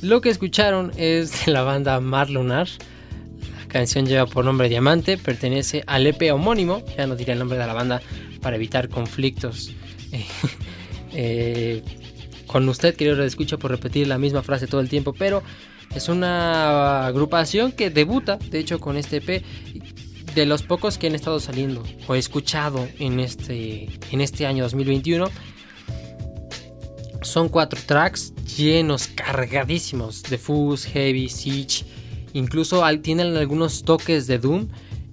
Lo 0.09 0.21
que 0.21 0.29
escucharon 0.29 0.91
es 0.97 1.45
de 1.45 1.51
la 1.51 1.61
banda 1.61 1.99
Marlunar. 1.99 2.67
La 3.61 3.67
canción 3.67 4.07
lleva 4.07 4.25
por 4.25 4.43
nombre 4.43 4.67
Diamante, 4.67 5.19
pertenece 5.19 5.83
al 5.85 6.07
EP 6.07 6.33
homónimo. 6.33 6.83
Ya 6.97 7.05
no 7.05 7.15
diré 7.15 7.33
el 7.33 7.39
nombre 7.39 7.59
de 7.59 7.67
la 7.67 7.73
banda 7.73 8.01
para 8.41 8.55
evitar 8.55 8.89
conflictos. 8.89 9.71
Eh, 11.11 11.81
con 12.45 12.69
usted, 12.69 12.95
querido 12.95 13.23
escucha 13.23 13.57
por 13.57 13.71
repetir 13.71 14.07
la 14.07 14.19
misma 14.19 14.43
frase 14.43 14.67
todo 14.67 14.79
el 14.79 14.89
tiempo, 14.89 15.11
pero 15.11 15.41
es 15.95 16.07
una 16.07 17.07
agrupación 17.07 17.71
que 17.71 17.89
debuta, 17.89 18.37
de 18.37 18.59
hecho, 18.59 18.79
con 18.79 18.95
este 18.95 19.17
EP 19.17 19.43
de 20.35 20.45
los 20.45 20.61
pocos 20.61 20.99
que 20.99 21.07
han 21.07 21.15
estado 21.15 21.39
saliendo 21.39 21.83
o 22.07 22.13
escuchado 22.13 22.87
en 22.99 23.19
este, 23.19 23.89
en 24.11 24.21
este 24.21 24.45
año 24.45 24.63
2021. 24.63 25.29
Son 27.21 27.49
cuatro 27.49 27.79
tracks 27.85 28.33
llenos, 28.57 29.07
cargadísimos 29.07 30.23
de 30.23 30.37
fuzz, 30.37 30.85
heavy, 30.85 31.29
siege. 31.29 31.85
Incluso 32.33 32.83
tienen 33.01 33.35
algunos 33.35 33.83
toques 33.83 34.27
de 34.27 34.39
Doom. 34.39 34.67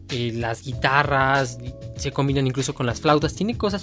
eh, 0.09 0.33
las 0.35 0.62
guitarras 0.62 1.59
se 1.97 2.12
combinan 2.12 2.47
incluso 2.47 2.75
con 2.75 2.87
las 2.87 3.01
flautas. 3.01 3.35
Tiene 3.35 3.59
cosas 3.59 3.83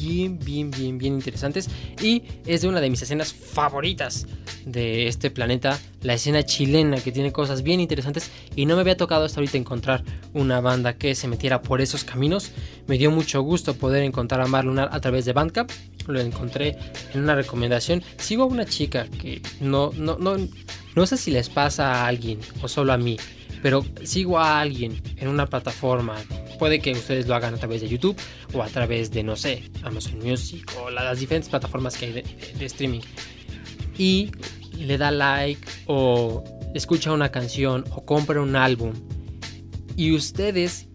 bien, 0.00 0.38
bien, 0.38 0.70
bien, 0.70 0.98
bien 0.98 1.14
interesantes. 1.14 1.68
Y 2.02 2.24
es 2.44 2.62
de 2.62 2.68
una 2.68 2.80
de 2.80 2.90
mis 2.90 3.02
escenas 3.02 3.32
favoritas 3.32 4.26
de 4.64 5.06
este 5.06 5.30
planeta. 5.30 5.78
La 6.02 6.14
escena 6.14 6.42
chilena 6.42 6.96
que 7.00 7.12
tiene 7.12 7.32
cosas 7.32 7.62
bien 7.62 7.78
interesantes. 7.78 8.30
Y 8.56 8.66
no 8.66 8.74
me 8.74 8.80
había 8.80 8.96
tocado 8.96 9.24
hasta 9.24 9.38
ahorita 9.38 9.58
encontrar 9.58 10.02
una 10.34 10.60
banda 10.60 10.94
que 10.94 11.14
se 11.14 11.28
metiera 11.28 11.62
por 11.62 11.80
esos 11.80 12.02
caminos. 12.02 12.50
Me 12.88 12.98
dio 12.98 13.10
mucho 13.10 13.40
gusto 13.42 13.74
poder 13.74 14.02
encontrar 14.02 14.40
a 14.40 14.46
Mar 14.46 14.64
Lunar 14.64 14.88
a 14.90 15.00
través 15.00 15.24
de 15.24 15.34
Bandcamp. 15.34 15.70
Lo 16.06 16.20
encontré 16.20 16.76
en 17.14 17.22
una 17.22 17.34
recomendación. 17.34 18.02
Sigo 18.18 18.44
a 18.44 18.46
una 18.46 18.64
chica 18.66 19.06
que 19.08 19.40
no, 19.60 19.90
no, 19.96 20.16
no, 20.18 20.36
no 20.96 21.06
sé 21.06 21.16
si 21.16 21.30
les 21.30 21.48
pasa 21.48 21.92
a 21.92 22.06
alguien 22.08 22.40
o 22.62 22.68
solo 22.68 22.92
a 22.92 22.96
mí. 22.98 23.16
Pero 23.62 23.84
sigo 24.04 24.38
a 24.38 24.60
alguien 24.60 25.00
en 25.16 25.28
una 25.28 25.46
plataforma. 25.46 26.16
Puede 26.58 26.80
que 26.80 26.92
ustedes 26.92 27.26
lo 27.28 27.34
hagan 27.34 27.54
a 27.54 27.58
través 27.58 27.80
de 27.82 27.88
YouTube 27.88 28.16
o 28.54 28.62
a 28.62 28.68
través 28.68 29.10
de, 29.10 29.22
no 29.22 29.36
sé, 29.36 29.70
Amazon 29.82 30.18
Music 30.18 30.70
o 30.82 30.90
la- 30.90 31.04
las 31.04 31.20
diferentes 31.20 31.48
plataformas 31.50 31.96
que 31.96 32.06
hay 32.06 32.12
de, 32.12 32.22
de 32.58 32.64
streaming. 32.64 33.00
Y 33.98 34.30
le 34.78 34.96
da 34.96 35.10
like 35.10 35.60
o 35.86 36.42
escucha 36.74 37.12
una 37.12 37.30
canción 37.30 37.84
o 37.90 38.04
compra 38.04 38.40
un 38.40 38.56
álbum. 38.56 38.92
Y 39.96 40.12
ustedes, 40.12 40.88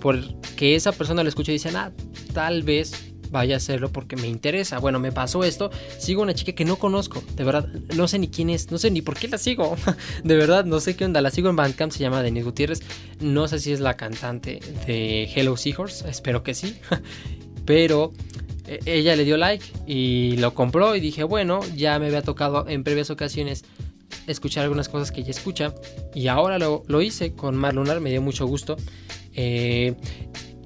porque 0.00 0.74
esa 0.74 0.92
persona 0.92 1.22
lo 1.22 1.28
escucha 1.30 1.52
dicen, 1.52 1.76
ah, 1.76 1.92
tal 2.34 2.62
vez 2.62 3.11
vaya 3.32 3.54
a 3.54 3.56
hacerlo 3.56 3.90
porque 3.90 4.14
me 4.14 4.28
interesa. 4.28 4.78
Bueno, 4.78 5.00
me 5.00 5.10
pasó 5.10 5.42
esto. 5.42 5.70
Sigo 5.98 6.22
una 6.22 6.34
chica 6.34 6.52
que 6.52 6.64
no 6.64 6.76
conozco. 6.76 7.24
De 7.34 7.42
verdad, 7.42 7.66
no 7.96 8.06
sé 8.06 8.18
ni 8.18 8.28
quién 8.28 8.50
es. 8.50 8.70
No 8.70 8.78
sé 8.78 8.90
ni 8.90 9.02
por 9.02 9.16
qué 9.16 9.26
la 9.26 9.38
sigo. 9.38 9.76
De 10.22 10.36
verdad, 10.36 10.64
no 10.64 10.78
sé 10.78 10.94
qué 10.94 11.04
onda. 11.04 11.20
La 11.20 11.30
sigo 11.30 11.48
en 11.48 11.56
Bandcamp. 11.56 11.90
Se 11.90 12.00
llama 12.00 12.22
Denise 12.22 12.44
Gutiérrez. 12.44 12.80
No 13.20 13.48
sé 13.48 13.58
si 13.58 13.72
es 13.72 13.80
la 13.80 13.96
cantante 13.96 14.60
de 14.86 15.24
Hello 15.34 15.56
Seahorse. 15.56 16.08
Espero 16.08 16.42
que 16.42 16.54
sí. 16.54 16.76
Pero 17.64 18.12
eh, 18.66 18.80
ella 18.84 19.16
le 19.16 19.24
dio 19.24 19.36
like 19.38 19.64
y 19.86 20.36
lo 20.36 20.54
compró. 20.54 20.94
Y 20.94 21.00
dije, 21.00 21.24
bueno, 21.24 21.60
ya 21.74 21.98
me 21.98 22.06
había 22.06 22.22
tocado 22.22 22.68
en 22.68 22.84
previas 22.84 23.10
ocasiones 23.10 23.64
escuchar 24.26 24.64
algunas 24.64 24.90
cosas 24.90 25.10
que 25.10 25.22
ella 25.22 25.30
escucha. 25.30 25.74
Y 26.14 26.28
ahora 26.28 26.58
lo, 26.58 26.84
lo 26.86 27.00
hice 27.00 27.32
con 27.32 27.56
Mar 27.56 27.74
Lunar. 27.74 28.00
Me 28.00 28.10
dio 28.10 28.20
mucho 28.20 28.46
gusto. 28.46 28.76
Eh, 29.34 29.94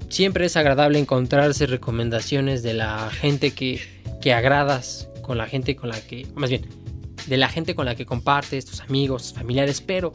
siempre 0.09 0.45
es 0.45 0.57
agradable 0.57 0.99
encontrarse 0.99 1.65
recomendaciones 1.65 2.63
de 2.63 2.73
la 2.73 3.09
gente 3.09 3.51
que, 3.51 3.81
que 4.21 4.33
agradas, 4.33 5.09
con 5.21 5.37
la 5.37 5.47
gente 5.47 5.75
con 5.75 5.89
la 5.89 5.99
que, 5.99 6.25
más 6.35 6.49
bien, 6.49 6.65
de 7.27 7.37
la 7.37 7.49
gente 7.49 7.75
con 7.75 7.85
la 7.85 7.95
que 7.95 8.05
compartes, 8.05 8.65
tus 8.65 8.81
amigos, 8.81 9.33
familiares, 9.33 9.81
pero 9.81 10.13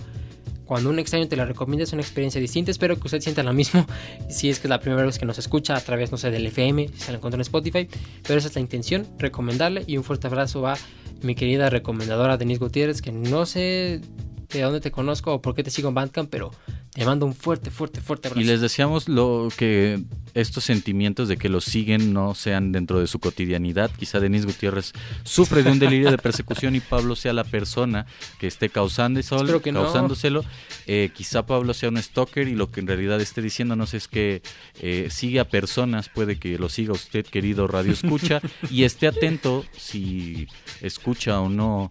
cuando 0.65 0.89
un 0.89 0.99
extraño 0.99 1.29
te 1.29 1.37
la 1.37 1.45
recomienda 1.45 1.85
es 1.85 1.93
una 1.93 2.01
experiencia 2.01 2.41
distinta. 2.41 2.71
Espero 2.71 2.99
que 2.99 3.07
usted 3.07 3.21
sienta 3.21 3.43
lo 3.43 3.53
mismo 3.53 3.87
si 4.31 4.49
es 4.49 4.59
que 4.59 4.69
es 4.69 4.71
la 4.71 4.81
primera 4.81 5.05
vez 5.05 5.19
que 5.19 5.27
nos 5.27 5.39
escucha 5.39 5.77
a 5.77 5.81
través, 5.81 6.11
no 6.11 6.17
sé, 6.17 6.31
del 6.31 6.47
FM, 6.47 6.89
si 6.89 6.99
se 6.99 7.13
lo 7.13 7.19
encuentra 7.19 7.37
en 7.37 7.43
Spotify. 7.43 7.89
Pero 8.23 8.39
esa 8.39 8.49
es 8.49 8.55
la 8.55 8.63
intención, 8.63 9.07
recomendarle. 9.19 9.85
Y 9.87 9.99
un 9.99 10.05
fuerte 10.05 10.29
abrazo 10.29 10.67
a 10.67 10.79
mi 11.21 11.35
querida 11.35 11.69
recomendadora 11.69 12.39
Denise 12.39 12.61
Gutiérrez, 12.61 13.03
que 13.03 13.13
no 13.13 13.45
sé 13.45 14.01
de 14.49 14.61
dónde 14.63 14.81
te 14.81 14.91
conozco 14.91 15.35
o 15.35 15.43
por 15.43 15.55
qué 15.55 15.63
te 15.63 15.71
sigo 15.71 15.91
en 15.91 15.95
Bandcamp, 15.95 16.31
pero 16.31 16.53
te 16.95 17.07
mando 17.07 17.25
un 17.25 17.35
fuerte, 17.35 17.71
fuerte, 17.71 18.03
fuerte 18.03 18.29
abrazo. 18.29 18.43
Y 18.43 18.45
les 18.45 18.61
deseamos 18.61 19.09
lo 19.09 19.49
que 19.57 20.03
estos 20.35 20.65
sentimientos 20.65 21.27
de 21.27 21.39
que 21.39 21.49
los 21.49 21.65
siguen 21.65 22.13
no 22.13 22.35
sean 22.35 22.71
dentro 22.71 23.01
de 23.01 23.07
su 23.07 23.19
cotidianidad. 23.19 23.91
Quizá 23.91 24.21
Denise 24.21 24.47
Gutiérrez 24.47 24.93
sufre 25.25 25.63
de 25.63 25.71
un 25.71 25.79
delirio 25.79 26.11
de 26.11 26.19
persecución 26.19 26.77
y 26.77 26.81
Pablo 26.81 27.17
sea 27.17 27.33
la 27.33 27.45
persona 27.45 28.07
que 28.39 28.47
esté 28.47 28.69
causando 28.69 29.21
eso, 29.21 29.63
que 29.63 29.73
no. 29.73 29.85
causándoselo. 29.85 30.45
Eh, 30.87 31.11
quizá 31.15 31.47
Pablo 31.47 31.73
sea 31.73 31.89
un 31.89 31.97
stalker 31.97 32.47
y 32.47 32.55
lo 32.55 32.71
que 32.71 32.81
en 32.81 32.87
realidad 32.87 33.21
esté 33.21 33.41
diciéndonos 33.41 33.95
es 33.95 34.07
que 34.07 34.43
eh, 34.81 35.09
sigue 35.11 35.41
a 35.41 35.49
personas, 35.49 36.11
puede 36.11 36.39
que 36.39 36.59
lo 36.59 36.69
siga 36.69 36.93
usted, 36.93 37.25
querido 37.25 37.69
Radio 37.69 37.93
Escucha, 37.93 38.43
y 38.71 38.85
esté 38.85 39.07
atento 39.07 39.65
si 39.77 40.47
escucha 40.83 41.41
o 41.41 41.49
no 41.49 41.89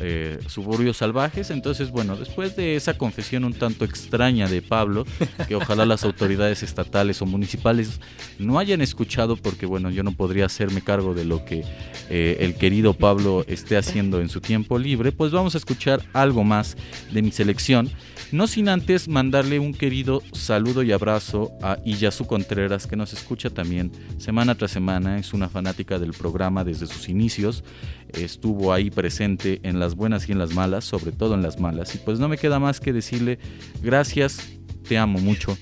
eh, 0.00 0.38
suburbios 0.46 0.98
salvajes. 0.98 1.50
Entonces, 1.50 1.90
bueno, 1.90 2.16
después 2.16 2.56
de 2.56 2.76
esa 2.76 2.94
confesión 2.94 3.44
un 3.44 3.54
tanto 3.54 3.84
extraña 3.84 4.48
de 4.48 4.62
Pablo, 4.62 5.04
que 5.46 5.56
ojalá 5.56 5.86
las 5.86 6.04
autoridades 6.04 6.62
estatales 6.62 7.20
o 7.22 7.26
municipales 7.26 8.00
no 8.38 8.58
hayan 8.58 8.80
escuchado, 8.80 9.36
porque 9.36 9.66
bueno, 9.66 9.90
yo 9.90 10.02
no 10.02 10.12
podría 10.12 10.46
hacerme 10.46 10.82
cargo 10.82 11.14
de 11.14 11.24
lo 11.24 11.44
que 11.44 11.64
eh, 12.10 12.38
el 12.40 12.54
querido 12.54 12.94
Pablo 12.94 13.44
esté 13.48 13.76
haciendo 13.76 14.20
en 14.20 14.28
su 14.28 14.40
tiempo 14.40 14.78
libre, 14.78 15.12
pues 15.12 15.32
vamos 15.32 15.54
a 15.54 15.58
escuchar 15.58 16.02
algo 16.12 16.44
más 16.44 16.76
de 17.12 17.22
mi 17.22 17.30
selección. 17.30 17.90
No 18.30 18.46
sin 18.46 18.68
antes 18.68 19.08
mandarle 19.08 19.58
un 19.58 19.72
querido 19.72 20.22
saludo 20.32 20.82
y 20.82 20.92
abrazo 20.92 21.50
a 21.62 21.78
Iyasu 21.82 22.26
Contreras, 22.26 22.86
que 22.86 22.94
nos 22.94 23.14
escucha 23.14 23.48
también 23.48 23.90
semana 24.18 24.54
tras 24.54 24.70
semana. 24.70 25.18
Es 25.18 25.32
una 25.32 25.48
fanática 25.48 25.98
del 25.98 26.12
programa 26.12 26.62
desde 26.62 26.86
sus 26.86 27.08
inicios. 27.08 27.64
Estuvo 28.12 28.72
ahí 28.72 28.90
presente 28.90 29.60
en 29.62 29.78
las 29.78 29.94
buenas 29.94 30.28
y 30.28 30.32
en 30.32 30.38
las 30.38 30.54
malas, 30.54 30.84
sobre 30.84 31.12
todo 31.12 31.34
en 31.34 31.42
las 31.42 31.60
malas. 31.60 31.94
Y 31.94 31.98
pues 31.98 32.18
no 32.18 32.28
me 32.28 32.38
queda 32.38 32.58
más 32.58 32.80
que 32.80 32.92
decirle 32.92 33.38
gracias, 33.82 34.58
te 34.88 34.98
amo 34.98 35.18
mucho. 35.18 35.56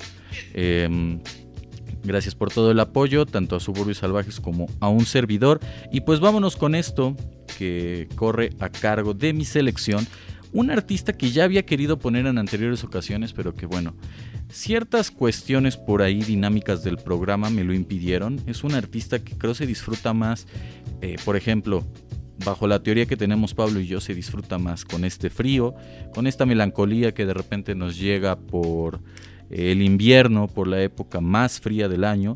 Em, 0.55 1.21
gracias 2.05 2.35
por 2.35 2.53
todo 2.53 2.71
el 2.71 2.81
apoyo, 2.81 3.27
tanto 3.27 3.57
a 3.57 3.61
Suburbios 3.61 3.99
Salvajes 3.99 4.41
como 4.41 4.67
a 4.81 4.89
un 4.89 5.07
servidor. 5.07 5.61
Y 5.93 6.03
pues 6.03 6.21
vámonos 6.21 6.57
con 6.57 6.75
esto 6.75 7.17
que 7.59 8.09
corre 8.17 8.51
a 8.61 8.69
cargo 8.69 9.15
de 9.15 9.33
mi 9.33 9.45
selección 9.45 10.07
un 10.53 10.71
artista 10.71 11.13
que 11.13 11.31
ya 11.31 11.45
había 11.45 11.67
querido 11.67 11.99
poner 11.99 12.27
en 12.27 12.39
anteriores 12.39 12.83
ocasiones, 12.83 13.33
pero 13.33 13.55
que 13.55 13.67
bueno, 13.67 13.95
ciertas 14.49 15.11
cuestiones 15.11 15.77
por 15.77 16.01
ahí 16.01 16.23
dinámicas 16.23 16.83
del 16.83 16.97
programa 16.97 17.51
me 17.51 17.63
lo 17.63 17.75
impidieron. 17.75 18.41
Es 18.47 18.65
un 18.65 18.75
artista 18.75 19.19
que 19.19 19.37
creo 19.37 19.55
se 19.55 19.67
disfruta 19.67 20.15
más, 20.15 20.47
eh, 21.03 21.17
por 21.25 21.37
ejemplo, 21.37 21.85
bajo 22.45 22.67
la 22.67 22.83
teoría 22.83 23.07
que 23.07 23.17
tenemos 23.17 23.55
Pablo 23.55 23.81
y 23.81 23.87
yo, 23.87 24.01
se 24.01 24.15
disfruta 24.15 24.59
más 24.59 24.85
con 24.85 25.05
este 25.05 25.31
frío, 25.31 25.75
con 26.15 26.27
esta 26.27 26.47
melancolía 26.47 27.15
que 27.15 27.27
de 27.27 27.35
repente 27.35 27.75
nos 27.75 27.99
llega 27.99 28.37
por 28.37 29.01
el 29.51 29.83
invierno, 29.83 30.49
por 30.49 30.67
la 30.67 30.83
época 30.83 31.21
más 31.21 31.61
fría 31.61 31.89
del 31.89 32.05
año. 32.05 32.35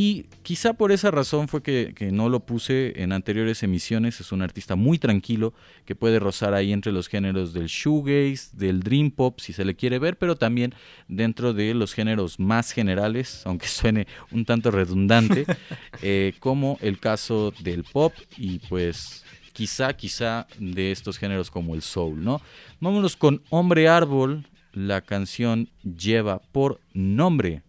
Y 0.00 0.26
quizá 0.44 0.74
por 0.74 0.92
esa 0.92 1.10
razón 1.10 1.48
fue 1.48 1.60
que, 1.60 1.92
que, 1.92 2.12
no 2.12 2.28
lo 2.28 2.38
puse 2.38 3.02
en 3.02 3.10
anteriores 3.10 3.64
emisiones. 3.64 4.20
Es 4.20 4.30
un 4.30 4.42
artista 4.42 4.76
muy 4.76 4.96
tranquilo 4.96 5.54
que 5.86 5.96
puede 5.96 6.20
rozar 6.20 6.54
ahí 6.54 6.72
entre 6.72 6.92
los 6.92 7.08
géneros 7.08 7.52
del 7.52 7.66
shoegaze, 7.66 8.50
del 8.52 8.78
dream 8.84 9.10
pop, 9.10 9.40
si 9.40 9.52
se 9.52 9.64
le 9.64 9.74
quiere 9.74 9.98
ver, 9.98 10.16
pero 10.16 10.36
también 10.36 10.72
dentro 11.08 11.52
de 11.52 11.74
los 11.74 11.94
géneros 11.94 12.38
más 12.38 12.70
generales, 12.70 13.42
aunque 13.44 13.66
suene 13.66 14.06
un 14.30 14.44
tanto 14.44 14.70
redundante, 14.70 15.46
eh, 16.00 16.34
como 16.38 16.78
el 16.80 17.00
caso 17.00 17.52
del 17.58 17.82
pop 17.82 18.14
y 18.36 18.60
pues 18.68 19.24
quizá, 19.52 19.94
quizá 19.94 20.46
de 20.60 20.92
estos 20.92 21.18
géneros 21.18 21.50
como 21.50 21.74
el 21.74 21.82
soul, 21.82 22.22
¿no? 22.22 22.40
Vámonos 22.78 23.16
con 23.16 23.42
Hombre 23.50 23.88
Árbol. 23.88 24.46
La 24.72 25.00
canción 25.00 25.68
lleva 25.82 26.38
por 26.38 26.80
nombre 26.92 27.62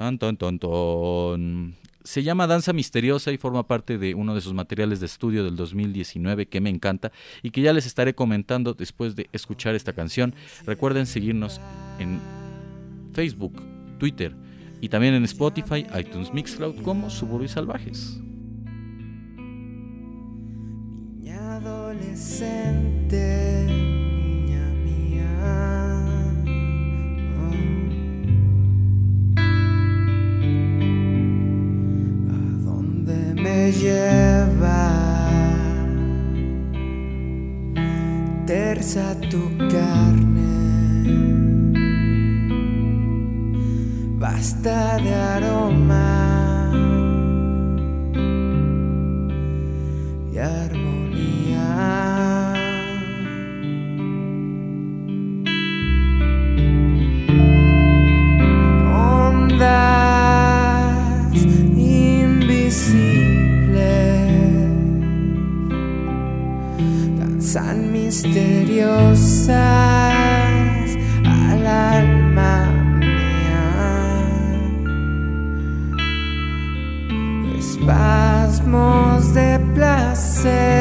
Ton, 0.00 0.16
ton, 0.16 0.34
ton, 0.38 0.58
ton. 0.58 1.74
Se 2.04 2.22
llama 2.22 2.46
Danza 2.46 2.72
Misteriosa 2.72 3.32
y 3.32 3.36
forma 3.36 3.66
parte 3.66 3.98
de 3.98 4.14
uno 4.14 4.34
de 4.34 4.40
sus 4.40 4.54
materiales 4.54 4.98
de 4.98 5.04
estudio 5.04 5.44
del 5.44 5.56
2019 5.56 6.46
que 6.46 6.62
me 6.62 6.70
encanta 6.70 7.12
y 7.42 7.50
que 7.50 7.60
ya 7.60 7.74
les 7.74 7.84
estaré 7.84 8.14
comentando 8.14 8.72
después 8.72 9.14
de 9.14 9.28
escuchar 9.34 9.74
esta 9.74 9.92
canción. 9.92 10.34
Recuerden 10.64 11.04
seguirnos 11.04 11.60
en 11.98 12.18
Facebook, 13.12 13.62
Twitter 13.98 14.34
y 14.80 14.88
también 14.88 15.12
en 15.12 15.24
Spotify, 15.24 15.86
iTunes 15.98 16.32
Mixcloud 16.32 16.80
como 16.80 17.10
Suburbios 17.10 17.50
Salvajes. 17.50 18.18
Me 33.60 33.72
lleva 33.72 35.10
fuerza 38.80 39.14
tu 39.30 39.42
carne. 39.68 40.56
Basta 44.18 44.96
de 44.98 45.14
aroma 45.14 46.72
y 50.32 50.38
armonía. 50.38 50.89
Misteriosas 67.90 69.58
al 71.24 71.66
alma 71.66 72.70
mía. 72.98 73.68
Espasmos 77.58 79.34
de 79.34 79.58
placer, 79.74 80.79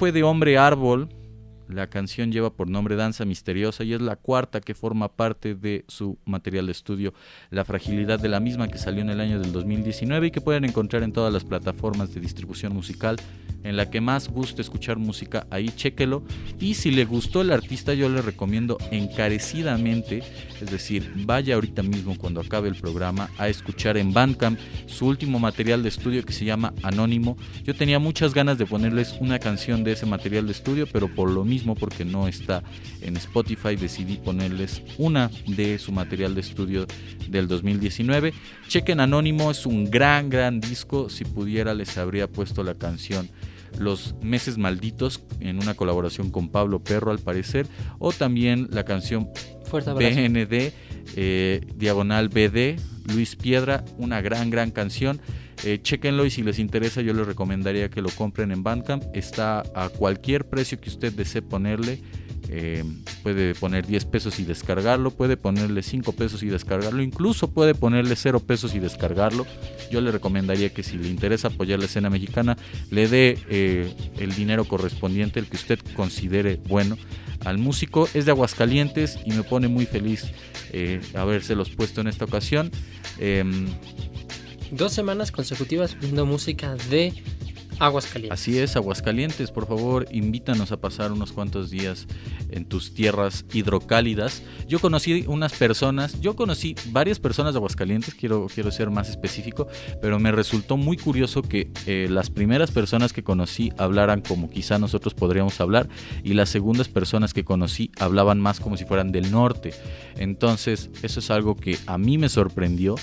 fue 0.00 0.12
de 0.12 0.22
Hombre 0.22 0.56
Árbol. 0.56 1.10
La 1.72 1.88
canción 1.88 2.32
lleva 2.32 2.52
por 2.52 2.68
nombre 2.68 2.96
Danza 2.96 3.24
Misteriosa 3.24 3.84
y 3.84 3.92
es 3.92 4.00
la 4.00 4.16
cuarta 4.16 4.60
que 4.60 4.74
forma 4.74 5.08
parte 5.08 5.54
de 5.54 5.84
su 5.86 6.18
material 6.24 6.66
de 6.66 6.72
estudio 6.72 7.14
La 7.50 7.64
Fragilidad 7.64 8.18
de 8.18 8.28
la 8.28 8.40
misma 8.40 8.68
que 8.68 8.78
salió 8.78 9.02
en 9.02 9.10
el 9.10 9.20
año 9.20 9.38
del 9.38 9.52
2019 9.52 10.28
y 10.28 10.30
que 10.32 10.40
pueden 10.40 10.64
encontrar 10.64 11.04
en 11.04 11.12
todas 11.12 11.32
las 11.32 11.44
plataformas 11.44 12.12
de 12.12 12.20
distribución 12.20 12.72
musical 12.72 13.16
en 13.64 13.76
la 13.76 13.90
que 13.90 14.00
más 14.00 14.28
guste 14.28 14.62
escuchar 14.62 14.98
música, 14.98 15.46
ahí 15.50 15.68
chéquelo. 15.68 16.22
Y 16.58 16.74
si 16.74 16.90
le 16.90 17.04
gustó 17.04 17.42
el 17.42 17.52
artista, 17.52 17.94
yo 17.94 18.08
le 18.08 18.22
recomiendo 18.22 18.78
encarecidamente, 18.90 20.22
es 20.60 20.70
decir, 20.70 21.12
vaya 21.26 21.54
ahorita 21.54 21.82
mismo 21.82 22.16
cuando 22.16 22.40
acabe 22.40 22.68
el 22.68 22.74
programa 22.74 23.30
a 23.38 23.48
escuchar 23.48 23.96
en 23.96 24.12
Bandcamp 24.12 24.58
su 24.86 25.06
último 25.06 25.38
material 25.38 25.82
de 25.82 25.88
estudio 25.88 26.24
que 26.24 26.32
se 26.32 26.44
llama 26.44 26.72
Anónimo. 26.82 27.36
Yo 27.64 27.74
tenía 27.74 27.98
muchas 27.98 28.34
ganas 28.34 28.58
de 28.58 28.66
ponerles 28.66 29.16
una 29.20 29.38
canción 29.38 29.84
de 29.84 29.92
ese 29.92 30.06
material 30.06 30.46
de 30.46 30.52
estudio, 30.52 30.86
pero 30.90 31.14
por 31.14 31.30
lo 31.30 31.44
mismo, 31.44 31.59
porque 31.74 32.04
no 32.04 32.28
está 32.28 32.62
en 33.00 33.16
Spotify, 33.16 33.76
decidí 33.76 34.16
ponerles 34.16 34.82
una 34.98 35.30
de 35.46 35.78
su 35.78 35.92
material 35.92 36.34
de 36.34 36.40
estudio 36.40 36.86
del 37.28 37.48
2019. 37.48 38.32
Chequen 38.68 39.00
Anónimo, 39.00 39.50
es 39.50 39.66
un 39.66 39.90
gran, 39.90 40.30
gran 40.30 40.60
disco. 40.60 41.08
Si 41.08 41.24
pudiera, 41.24 41.74
les 41.74 41.96
habría 41.98 42.26
puesto 42.28 42.62
la 42.62 42.74
canción 42.74 43.28
los 43.78 44.14
Meses 44.20 44.58
Malditos 44.58 45.22
en 45.40 45.58
una 45.58 45.74
colaboración 45.74 46.30
con 46.30 46.48
Pablo 46.48 46.82
Perro 46.82 47.12
al 47.12 47.20
parecer 47.20 47.66
o 47.98 48.12
también 48.12 48.68
la 48.70 48.84
canción. 48.84 49.28
BND 49.70 50.72
eh, 51.16 51.60
diagonal 51.76 52.28
BD 52.28 52.76
Luis 53.14 53.36
Piedra 53.36 53.84
una 53.98 54.20
gran 54.20 54.50
gran 54.50 54.72
canción 54.72 55.20
eh, 55.64 55.80
chequenlo 55.82 56.24
y 56.24 56.30
si 56.30 56.42
les 56.42 56.58
interesa 56.58 57.00
yo 57.02 57.12
les 57.12 57.26
recomendaría 57.26 57.90
que 57.90 58.02
lo 58.02 58.10
compren 58.10 58.50
en 58.52 58.62
Bandcamp 58.62 59.04
está 59.14 59.62
a 59.74 59.88
cualquier 59.88 60.48
precio 60.48 60.80
que 60.80 60.88
usted 60.90 61.12
desee 61.12 61.42
ponerle 61.42 62.00
eh, 62.52 62.82
puede 63.22 63.54
poner 63.54 63.86
10 63.86 64.06
pesos 64.06 64.40
y 64.40 64.44
descargarlo, 64.44 65.12
puede 65.12 65.36
ponerle 65.36 65.84
5 65.84 66.12
pesos 66.14 66.42
y 66.42 66.48
descargarlo, 66.48 67.00
incluso 67.00 67.52
puede 67.52 67.76
ponerle 67.76 68.16
0 68.16 68.40
pesos 68.40 68.74
y 68.74 68.80
descargarlo. 68.80 69.46
Yo 69.92 70.00
le 70.00 70.10
recomendaría 70.10 70.70
que 70.70 70.82
si 70.82 70.98
le 70.98 71.08
interesa 71.08 71.48
apoyar 71.48 71.78
la 71.78 71.84
escena 71.84 72.10
mexicana, 72.10 72.56
le 72.90 73.06
dé 73.06 73.38
eh, 73.50 73.94
el 74.18 74.34
dinero 74.34 74.64
correspondiente, 74.64 75.38
el 75.38 75.46
que 75.46 75.56
usted 75.56 75.78
considere 75.94 76.60
bueno 76.68 76.96
al 77.44 77.58
músico. 77.58 78.08
Es 78.14 78.24
de 78.24 78.32
Aguascalientes 78.32 79.20
y 79.24 79.30
me 79.30 79.44
pone 79.44 79.68
muy 79.68 79.86
feliz 79.86 80.32
eh, 80.72 81.00
habérselos 81.14 81.70
puesto 81.70 82.00
en 82.00 82.08
esta 82.08 82.24
ocasión. 82.24 82.72
Dos 84.72 84.92
semanas 84.92 85.32
consecutivas 85.32 85.94
poniendo 85.94 86.26
música 86.26 86.76
de 86.88 87.12
Aguascalientes. 87.80 88.38
Así 88.38 88.58
es, 88.58 88.76
Aguascalientes, 88.76 89.50
por 89.50 89.66
favor, 89.66 90.06
invítanos 90.12 90.70
a 90.70 90.76
pasar 90.76 91.12
unos 91.12 91.32
cuantos 91.32 91.70
días 91.70 92.06
en 92.50 92.66
tus 92.66 92.92
tierras 92.92 93.46
hidrocálidas. 93.52 94.42
Yo 94.68 94.78
conocí 94.78 95.24
unas 95.26 95.54
personas, 95.54 96.20
yo 96.20 96.36
conocí 96.36 96.76
varias 96.90 97.18
personas 97.18 97.54
de 97.54 97.58
Aguascalientes, 97.58 98.14
quiero, 98.14 98.46
quiero 98.54 98.70
ser 98.70 98.90
más 98.90 99.08
específico, 99.08 99.66
pero 100.02 100.20
me 100.20 100.30
resultó 100.30 100.76
muy 100.76 100.98
curioso 100.98 101.40
que 101.40 101.70
eh, 101.86 102.06
las 102.10 102.28
primeras 102.28 102.70
personas 102.70 103.14
que 103.14 103.24
conocí 103.24 103.72
hablaran 103.78 104.20
como 104.20 104.50
quizá 104.50 104.78
nosotros 104.78 105.14
podríamos 105.14 105.58
hablar 105.60 105.88
y 106.22 106.34
las 106.34 106.50
segundas 106.50 106.88
personas 106.88 107.32
que 107.32 107.44
conocí 107.44 107.90
hablaban 107.98 108.40
más 108.40 108.60
como 108.60 108.76
si 108.76 108.84
fueran 108.84 109.10
del 109.10 109.32
norte. 109.32 109.72
Entonces, 110.16 110.90
eso 111.02 111.20
es 111.20 111.30
algo 111.30 111.56
que 111.56 111.78
a 111.86 111.96
mí 111.96 112.18
me 112.18 112.28
sorprendió 112.28 112.96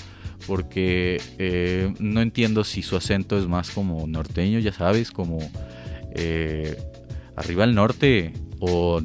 porque 0.46 1.22
eh, 1.38 1.94
no 2.00 2.22
entiendo 2.22 2.64
si 2.64 2.82
su 2.82 2.96
acento 2.96 3.38
es 3.38 3.48
más 3.48 3.72
como 3.72 4.06
norteño, 4.08 4.60
ya 4.60 4.74
sabes, 4.74 5.12
como 5.12 5.40
eh, 6.16 6.78
arriba 7.36 7.64
al 7.64 7.76
norte 7.76 8.34
o 8.60 9.00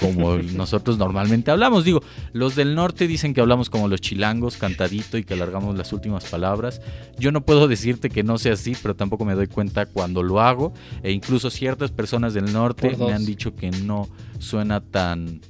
como 0.00 0.36
nosotros 0.54 0.98
normalmente 0.98 1.50
hablamos. 1.50 1.84
Digo, 1.84 2.02
los 2.32 2.56
del 2.56 2.74
norte 2.74 3.06
dicen 3.06 3.34
que 3.34 3.40
hablamos 3.40 3.70
como 3.70 3.88
los 3.88 4.00
chilangos, 4.00 4.56
cantadito 4.56 5.18
y 5.18 5.24
que 5.24 5.34
alargamos 5.34 5.76
las 5.76 5.92
últimas 5.92 6.24
palabras. 6.26 6.80
Yo 7.18 7.32
no 7.32 7.44
puedo 7.44 7.68
decirte 7.68 8.10
que 8.10 8.22
no 8.22 8.38
sea 8.38 8.54
así, 8.54 8.76
pero 8.80 8.96
tampoco 8.96 9.24
me 9.24 9.34
doy 9.34 9.46
cuenta 9.46 9.86
cuando 9.86 10.22
lo 10.22 10.40
hago. 10.40 10.72
E 11.02 11.12
incluso 11.12 11.50
ciertas 11.50 11.90
personas 11.90 12.34
del 12.34 12.52
norte 12.52 12.96
me 12.96 13.12
han 13.12 13.24
dicho 13.24 13.54
que 13.54 13.70
no 13.70 14.08
suena 14.38 14.80
tan 14.80 15.40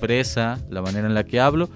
fresa 0.00 0.58
la 0.70 0.82
manera 0.82 1.06
en 1.06 1.14
la 1.14 1.24
que 1.24 1.40
hablo. 1.40 1.68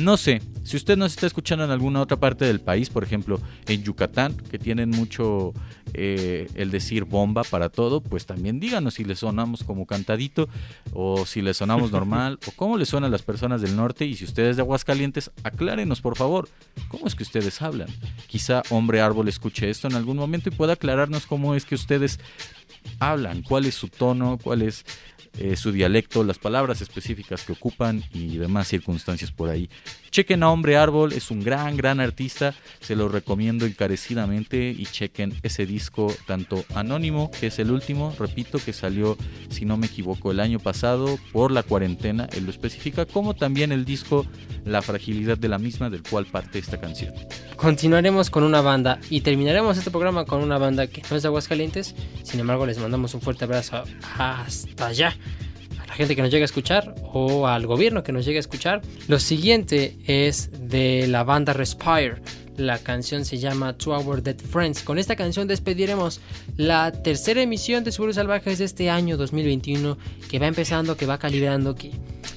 No 0.00 0.16
sé, 0.16 0.40
Si 0.64 0.76
usted 0.76 0.98
nos 0.98 1.12
está 1.12 1.26
escuchando 1.26 1.64
en 1.64 1.70
alguna 1.70 2.02
otra 2.02 2.18
parte 2.18 2.44
del 2.44 2.60
país, 2.60 2.90
por 2.90 3.02
ejemplo 3.02 3.40
en 3.66 3.82
Yucatán, 3.82 4.36
que 4.36 4.58
tienen 4.58 4.90
mucho 4.90 5.54
eh, 5.94 6.46
el 6.54 6.70
decir 6.70 7.04
bomba 7.04 7.42
para 7.42 7.70
todo, 7.70 8.02
pues 8.02 8.26
también 8.26 8.60
díganos 8.60 8.94
si 8.94 9.04
le 9.04 9.16
sonamos 9.16 9.64
como 9.64 9.86
cantadito 9.86 10.46
o 10.92 11.24
si 11.24 11.40
le 11.40 11.54
sonamos 11.54 11.90
normal 11.98 12.38
o 12.46 12.50
cómo 12.52 12.76
le 12.76 12.84
suenan 12.84 13.10
las 13.10 13.22
personas 13.22 13.62
del 13.62 13.76
norte 13.76 14.04
y 14.04 14.14
si 14.14 14.24
ustedes 14.24 14.56
de 14.56 14.62
Aguascalientes, 14.62 15.30
aclárenos 15.42 16.02
por 16.02 16.18
favor, 16.18 16.50
cómo 16.88 17.06
es 17.06 17.14
que 17.14 17.22
ustedes 17.22 17.62
hablan. 17.62 17.88
Quizá 18.26 18.62
Hombre 18.68 19.00
Árbol 19.00 19.28
escuche 19.28 19.70
esto 19.70 19.88
en 19.88 19.94
algún 19.94 20.18
momento 20.18 20.50
y 20.50 20.52
pueda 20.52 20.74
aclararnos 20.74 21.24
cómo 21.24 21.54
es 21.54 21.64
que 21.64 21.76
ustedes 21.76 22.20
hablan, 23.00 23.42
cuál 23.42 23.64
es 23.64 23.74
su 23.74 23.88
tono, 23.88 24.38
cuál 24.42 24.62
es 24.62 24.84
eh, 25.38 25.56
su 25.56 25.72
dialecto, 25.72 26.24
las 26.24 26.38
palabras 26.38 26.80
específicas 26.80 27.44
que 27.44 27.52
ocupan 27.52 28.02
y 28.12 28.36
demás 28.38 28.68
circunstancias 28.68 29.30
por 29.30 29.50
ahí. 29.50 29.68
Chequen 30.10 30.42
a 30.42 30.50
Hombre 30.50 30.76
Árbol, 30.76 31.12
es 31.12 31.30
un 31.30 31.40
gran, 31.44 31.76
gran 31.76 32.00
artista, 32.00 32.54
se 32.80 32.96
lo 32.96 33.08
recomiendo 33.08 33.66
encarecidamente 33.66 34.74
y 34.76 34.86
chequen 34.86 35.34
ese 35.42 35.66
disco 35.66 36.12
tanto 36.26 36.64
anónimo, 36.74 37.30
que 37.30 37.48
es 37.48 37.58
el 37.58 37.70
último, 37.70 38.14
repito, 38.18 38.58
que 38.58 38.72
salió, 38.72 39.16
si 39.50 39.64
no 39.64 39.76
me 39.76 39.86
equivoco, 39.86 40.30
el 40.30 40.40
año 40.40 40.58
pasado 40.58 41.18
por 41.32 41.50
la 41.52 41.62
cuarentena, 41.62 42.28
él 42.32 42.44
lo 42.44 42.50
especifica, 42.50 43.04
como 43.06 43.34
también 43.34 43.72
el 43.72 43.84
disco 43.84 44.26
La 44.64 44.82
fragilidad 44.82 45.38
de 45.38 45.48
la 45.48 45.58
misma, 45.58 45.90
del 45.90 46.02
cual 46.02 46.26
parte 46.26 46.58
esta 46.58 46.80
canción. 46.80 47.14
Continuaremos 47.56 48.30
con 48.30 48.44
una 48.44 48.60
banda 48.60 49.00
y 49.10 49.20
terminaremos 49.20 49.78
este 49.78 49.90
programa 49.90 50.24
con 50.24 50.42
una 50.42 50.58
banda 50.58 50.86
que 50.86 51.02
no 51.10 51.16
es 51.16 51.22
de 51.22 51.28
Aguascalientes, 51.28 51.94
sin 52.22 52.40
embargo 52.40 52.66
les 52.66 52.78
mandamos 52.78 53.14
un 53.14 53.20
fuerte 53.20 53.44
abrazo 53.44 53.82
hasta 54.16 54.86
allá 54.86 55.16
gente 55.98 56.14
que 56.14 56.22
nos 56.22 56.30
llega 56.30 56.44
a 56.44 56.46
escuchar 56.46 56.94
o 57.12 57.48
al 57.48 57.66
gobierno 57.66 58.04
que 58.04 58.12
nos 58.12 58.24
llegue 58.24 58.38
a 58.38 58.40
escuchar. 58.40 58.82
Lo 59.08 59.18
siguiente 59.18 59.98
es 60.06 60.48
de 60.60 61.08
la 61.08 61.24
banda 61.24 61.52
Respire. 61.52 62.22
La 62.56 62.78
canción 62.78 63.24
se 63.24 63.36
llama 63.38 63.76
To 63.76 63.90
Our 63.98 64.22
Dead 64.22 64.38
Friends. 64.38 64.84
Con 64.84 64.98
esta 64.98 65.16
canción 65.16 65.48
despediremos 65.48 66.20
la 66.56 66.92
tercera 66.92 67.42
emisión 67.42 67.82
de 67.82 67.90
Suburbios 67.90 68.14
Salvajes 68.14 68.58
de 68.58 68.64
este 68.64 68.90
año 68.90 69.16
2021 69.16 69.98
que 70.30 70.38
va 70.38 70.46
empezando, 70.46 70.96
que 70.96 71.04
va 71.04 71.18
calibrando, 71.18 71.74
que 71.74 71.90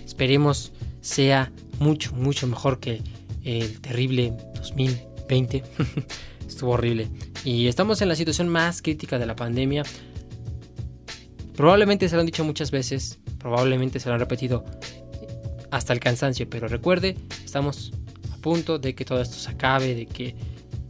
esperemos 0.05 0.74
sea 1.01 1.51
mucho, 1.78 2.14
mucho 2.14 2.47
mejor 2.47 2.80
que 2.80 3.03
el 3.43 3.80
terrible 3.80 4.34
2020. 4.55 5.64
Estuvo 6.47 6.72
horrible. 6.72 7.09
Y 7.45 7.68
estamos 7.68 8.01
en 8.01 8.09
la 8.09 8.16
situación 8.16 8.47
más 8.47 8.82
crítica 8.82 9.20
de 9.20 9.28
la 9.28 9.36
pandemia. 9.36 9.84
Probablemente 11.55 12.09
se 12.09 12.16
lo 12.16 12.22
han 12.22 12.26
dicho 12.26 12.43
muchas 12.43 12.72
veces, 12.72 13.20
probablemente 13.42 14.00
se 14.00 14.10
lo 14.10 14.14
han 14.14 14.20
repetido 14.20 14.64
hasta 15.72 15.94
el 15.94 16.00
cansancio, 16.00 16.50
pero 16.50 16.68
recuerde, 16.68 17.18
estamos 17.44 17.92
a 18.32 18.38
punto 18.38 18.78
de 18.78 18.94
que 18.94 19.06
todo 19.06 19.22
esto 19.22 19.38
se 19.38 19.50
acabe, 19.50 19.96
de 19.96 20.06
que 20.06 20.36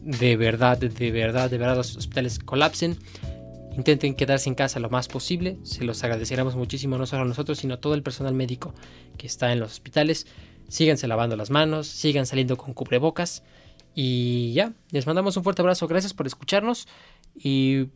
de 0.02 0.36
verdad, 0.36 0.78
de 0.78 1.12
verdad, 1.12 1.50
de 1.50 1.58
verdad 1.58 1.78
los 1.78 1.96
hospitales 1.96 2.40
colapsen. 2.40 2.98
Intenten 3.78 4.16
quedarse 4.16 4.50
en 4.50 4.56
casa 4.56 4.82
lo 4.82 4.90
más 4.90 5.08
posible, 5.08 5.58
se 5.64 5.86
los 5.86 6.04
agradeceremos 6.04 6.56
muchísimo, 6.56 6.98
no 6.98 7.06
solo 7.06 7.22
a 7.22 7.26
nosotros, 7.26 7.60
sino 7.60 7.76
a 7.76 7.80
todo 7.80 7.94
el 7.94 8.04
personal 8.04 8.34
médico 8.34 8.74
que 9.18 9.28
está 9.28 9.54
en 9.54 9.62
los 9.62 9.72
hospitales. 9.72 10.28
Síganse 10.68 11.08
lavando 11.08 11.38
las 11.38 11.52
manos, 11.52 11.88
sigan 11.88 12.26
saliendo 12.26 12.58
con 12.58 12.74
cubrebocas. 12.74 13.44
Y 13.94 14.54
ya, 14.54 14.74
les 14.90 15.06
mandamos 15.06 15.38
un 15.38 15.44
fuerte 15.44 15.62
abrazo, 15.62 15.88
gracias 15.88 16.14
por 16.14 16.26
escucharnos 16.28 16.88
y 17.36 17.88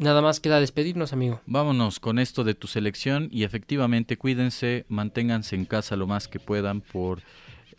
nada 0.00 0.22
más 0.22 0.40
queda 0.40 0.58
despedirnos, 0.58 1.12
amigo. 1.12 1.40
Vámonos 1.46 2.00
con 2.00 2.18
esto 2.18 2.42
de 2.42 2.54
tu 2.54 2.66
selección 2.66 3.28
y 3.30 3.44
efectivamente 3.44 4.16
cuídense, 4.16 4.84
manténganse 4.88 5.54
en 5.54 5.66
casa 5.66 5.94
lo 5.96 6.06
más 6.06 6.26
que 6.26 6.40
puedan 6.40 6.80
por 6.80 7.22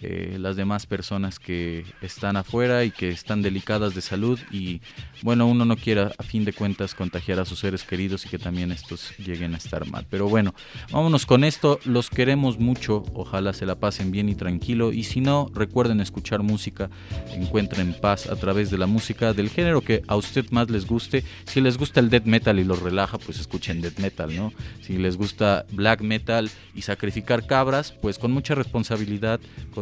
eh, 0.01 0.37
las 0.39 0.55
demás 0.55 0.85
personas 0.85 1.37
que 1.37 1.85
están 2.01 2.35
afuera 2.35 2.83
y 2.83 2.91
que 2.91 3.09
están 3.09 3.41
delicadas 3.41 3.93
de 3.93 4.01
salud 4.01 4.39
y 4.51 4.81
bueno, 5.21 5.45
uno 5.45 5.63
no 5.63 5.75
quiere 5.75 6.01
a 6.17 6.23
fin 6.23 6.43
de 6.43 6.53
cuentas 6.53 6.95
contagiar 6.95 7.39
a 7.39 7.45
sus 7.45 7.59
seres 7.59 7.83
queridos 7.83 8.25
y 8.25 8.29
que 8.29 8.39
también 8.39 8.71
estos 8.71 9.15
lleguen 9.17 9.53
a 9.53 9.57
estar 9.57 9.85
mal. 9.85 10.07
Pero 10.09 10.27
bueno, 10.27 10.55
vámonos 10.91 11.25
con 11.25 11.43
esto, 11.43 11.79
los 11.85 12.09
queremos 12.09 12.59
mucho, 12.59 13.03
ojalá 13.13 13.53
se 13.53 13.65
la 13.65 13.75
pasen 13.75 14.11
bien 14.11 14.29
y 14.29 14.35
tranquilo 14.35 14.91
y 14.91 15.03
si 15.03 15.21
no, 15.21 15.51
recuerden 15.53 16.01
escuchar 16.01 16.41
música, 16.41 16.89
encuentren 17.33 17.93
paz 17.93 18.27
a 18.27 18.35
través 18.35 18.71
de 18.71 18.77
la 18.77 18.87
música 18.87 19.33
del 19.33 19.49
género 19.49 19.81
que 19.81 20.01
a 20.07 20.15
usted 20.15 20.49
más 20.49 20.69
les 20.69 20.87
guste. 20.87 21.23
Si 21.45 21.61
les 21.61 21.77
gusta 21.77 21.99
el 21.99 22.09
death 22.09 22.25
metal 22.25 22.59
y 22.59 22.63
los 22.63 22.81
relaja, 22.81 23.17
pues 23.17 23.39
escuchen 23.39 23.81
death 23.81 23.99
metal, 23.99 24.35
¿no? 24.35 24.51
Si 24.81 24.97
les 24.97 25.17
gusta 25.17 25.65
black 25.71 26.01
metal 26.01 26.49
y 26.73 26.81
sacrificar 26.81 27.45
cabras, 27.45 27.91
pues 27.91 28.17
con 28.17 28.31
mucha 28.31 28.55
responsabilidad 28.55 29.39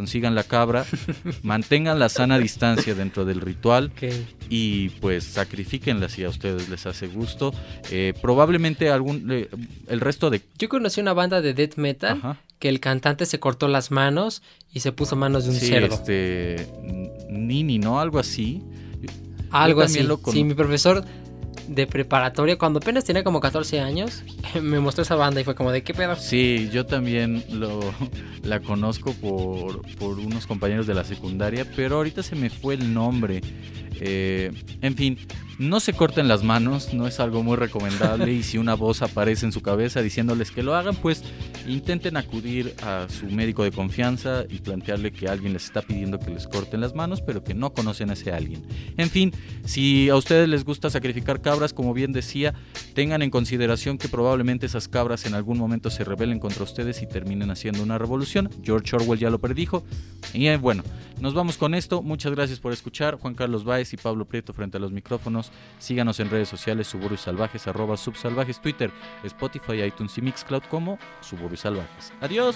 consigan 0.10 0.34
la 0.34 0.44
cabra, 0.44 0.86
mantengan 1.44 2.00
la 2.00 2.10
sana 2.10 2.40
distancia 2.40 2.96
dentro 2.96 3.26
del 3.26 3.42
ritual 3.42 3.92
y 4.50 4.90
pues 5.02 5.24
sacrifíquenla 5.24 6.10
si 6.10 6.24
a 6.24 6.30
ustedes 6.30 6.68
les 6.68 6.88
hace 6.88 7.06
gusto. 7.08 7.54
Eh, 7.92 8.16
probablemente 8.20 8.90
algún 8.90 9.32
eh, 9.32 9.50
el 9.88 10.00
resto 10.00 10.32
de 10.32 10.42
Yo 10.58 10.68
conocí 10.68 11.00
una 11.00 11.14
banda 11.14 11.42
de 11.42 11.54
death 11.54 11.76
metal 11.76 12.18
Ajá. 12.18 12.38
que 12.58 12.70
el 12.70 12.80
cantante 12.80 13.28
se 13.28 13.40
cortó 13.40 13.68
las 13.68 13.92
manos 13.92 14.42
y 14.74 14.80
se 14.80 14.92
puso 14.92 15.16
manos 15.16 15.44
de 15.44 15.52
un 15.52 15.56
sí, 15.58 15.68
cerdo. 15.68 15.94
este 15.94 16.68
Nini, 17.30 17.78
¿no? 17.78 18.00
Algo 18.00 18.18
así. 18.18 18.64
Algo 19.52 19.82
así. 19.82 19.94
también 19.94 20.08
lo 20.08 20.18
con- 20.24 20.34
Sí, 20.34 20.44
mi 20.44 20.56
profesor 20.56 21.06
de 21.68 21.88
preparatoria, 21.88 22.58
cuando 22.58 22.80
apenas 22.80 23.06
tenía 23.06 23.24
como 23.24 23.40
14 23.40 23.80
años, 23.80 24.24
me 24.62 24.80
mostró 24.80 25.04
esa 25.04 25.16
banda 25.16 25.42
y 25.42 25.44
fue 25.44 25.56
como 25.56 25.72
de 25.72 25.84
qué 25.84 25.94
pedo. 25.94 26.16
Sí, 26.16 26.70
yo 26.72 26.86
también 26.86 27.44
lo, 27.52 27.80
la 28.44 28.60
conozco 28.60 29.14
por, 29.14 29.82
por 29.98 30.20
unos 30.20 30.48
compañeros 30.48 30.88
de 30.88 30.94
la 30.94 31.04
secundaria, 31.04 31.66
pero 31.76 31.98
ahorita 31.98 32.24
se 32.24 32.36
me 32.36 32.50
fue 32.50 32.76
el 32.76 32.94
nombre. 32.94 33.42
Eh, 34.00 34.52
en 34.82 34.96
fin, 34.96 35.18
no 35.60 35.82
se 35.82 35.92
corten 35.92 36.30
las 36.30 36.42
manos, 36.42 36.94
no 36.94 37.06
es 37.06 37.20
algo 37.20 37.44
muy 37.44 37.58
recomendable 37.58 38.32
y 38.32 38.44
si 38.44 38.58
una 38.58 38.76
voz 38.76 39.02
aparece 39.02 39.46
en 39.46 39.52
su 39.52 39.62
cabeza 39.62 40.02
diciéndoles 40.02 40.52
que 40.52 40.64
lo 40.64 40.74
hagan, 40.74 40.96
pues 40.96 41.22
intenten 41.68 42.16
acudir 42.16 42.74
a 42.82 43.08
su 43.10 43.26
médico 43.26 43.64
de 43.64 43.72
confianza 43.72 44.46
y 44.50 44.60
plantearle 44.60 45.12
que 45.12 45.28
alguien 45.28 45.52
les 45.52 45.66
está 45.66 45.82
pidiendo 45.82 46.18
que 46.18 46.32
les 46.32 46.48
corten 46.48 46.80
las 46.80 46.96
manos, 46.96 47.22
pero 47.22 47.44
que 47.44 47.54
no 47.54 47.74
conocen 47.74 48.10
a 48.10 48.14
ese 48.14 48.32
alguien. 48.32 48.66
En 48.96 49.10
fin, 49.10 49.34
si 49.66 50.08
a 50.08 50.16
ustedes 50.16 50.48
les 50.48 50.64
gusta 50.64 50.90
sacrificar 50.90 51.42
cabras, 51.42 51.74
como 51.74 51.94
bien 51.94 52.14
decía, 52.14 52.54
tengan 52.94 53.22
en 53.22 53.30
consideración 53.30 53.98
que 53.98 54.08
probablemente 54.08 54.66
esas 54.66 54.88
cabras 54.88 55.26
en 55.26 55.34
algún 55.34 55.58
momento 55.58 55.90
se 55.90 56.06
rebelen 56.06 56.40
contra 56.40 56.64
ustedes 56.64 57.02
y 57.02 57.08
terminen 57.08 57.52
haciendo 57.52 57.84
una 57.84 57.98
revolución. 57.98 58.50
George 58.64 58.96
Orwell 58.96 59.20
ya 59.20 59.30
lo 59.30 59.40
predijo. 59.40 59.84
Y 60.34 60.48
eh, 60.48 60.58
bueno, 60.58 60.84
nos 61.20 61.34
vamos 61.34 61.58
con 61.58 61.74
esto. 61.74 62.02
Muchas 62.02 62.32
gracias 62.34 62.60
por 62.60 62.72
escuchar. 62.72 63.16
Juan 63.16 63.36
Carlos 63.36 63.66
Y 63.94 63.98
Pablo 63.98 64.26
Prieto 64.26 64.54
frente 64.54 64.78
a 64.78 64.80
los 64.80 64.92
micrófonos. 64.92 65.52
Síganos 65.80 66.20
en 66.20 66.30
redes 66.30 66.50
sociales, 66.50 66.88
Suburbios 66.88 67.22
Salvajes, 67.22 67.68
arroba 67.68 67.98
subsalvajes, 67.98 68.62
Twitter, 68.62 68.92
Spotify, 69.24 69.84
iTunes 69.84 70.18
y 70.18 70.22
Mixcloud 70.22 70.64
como 70.70 71.00
Suburbios 71.22 71.62
Salvajes. 71.62 72.14
Adiós. 72.22 72.56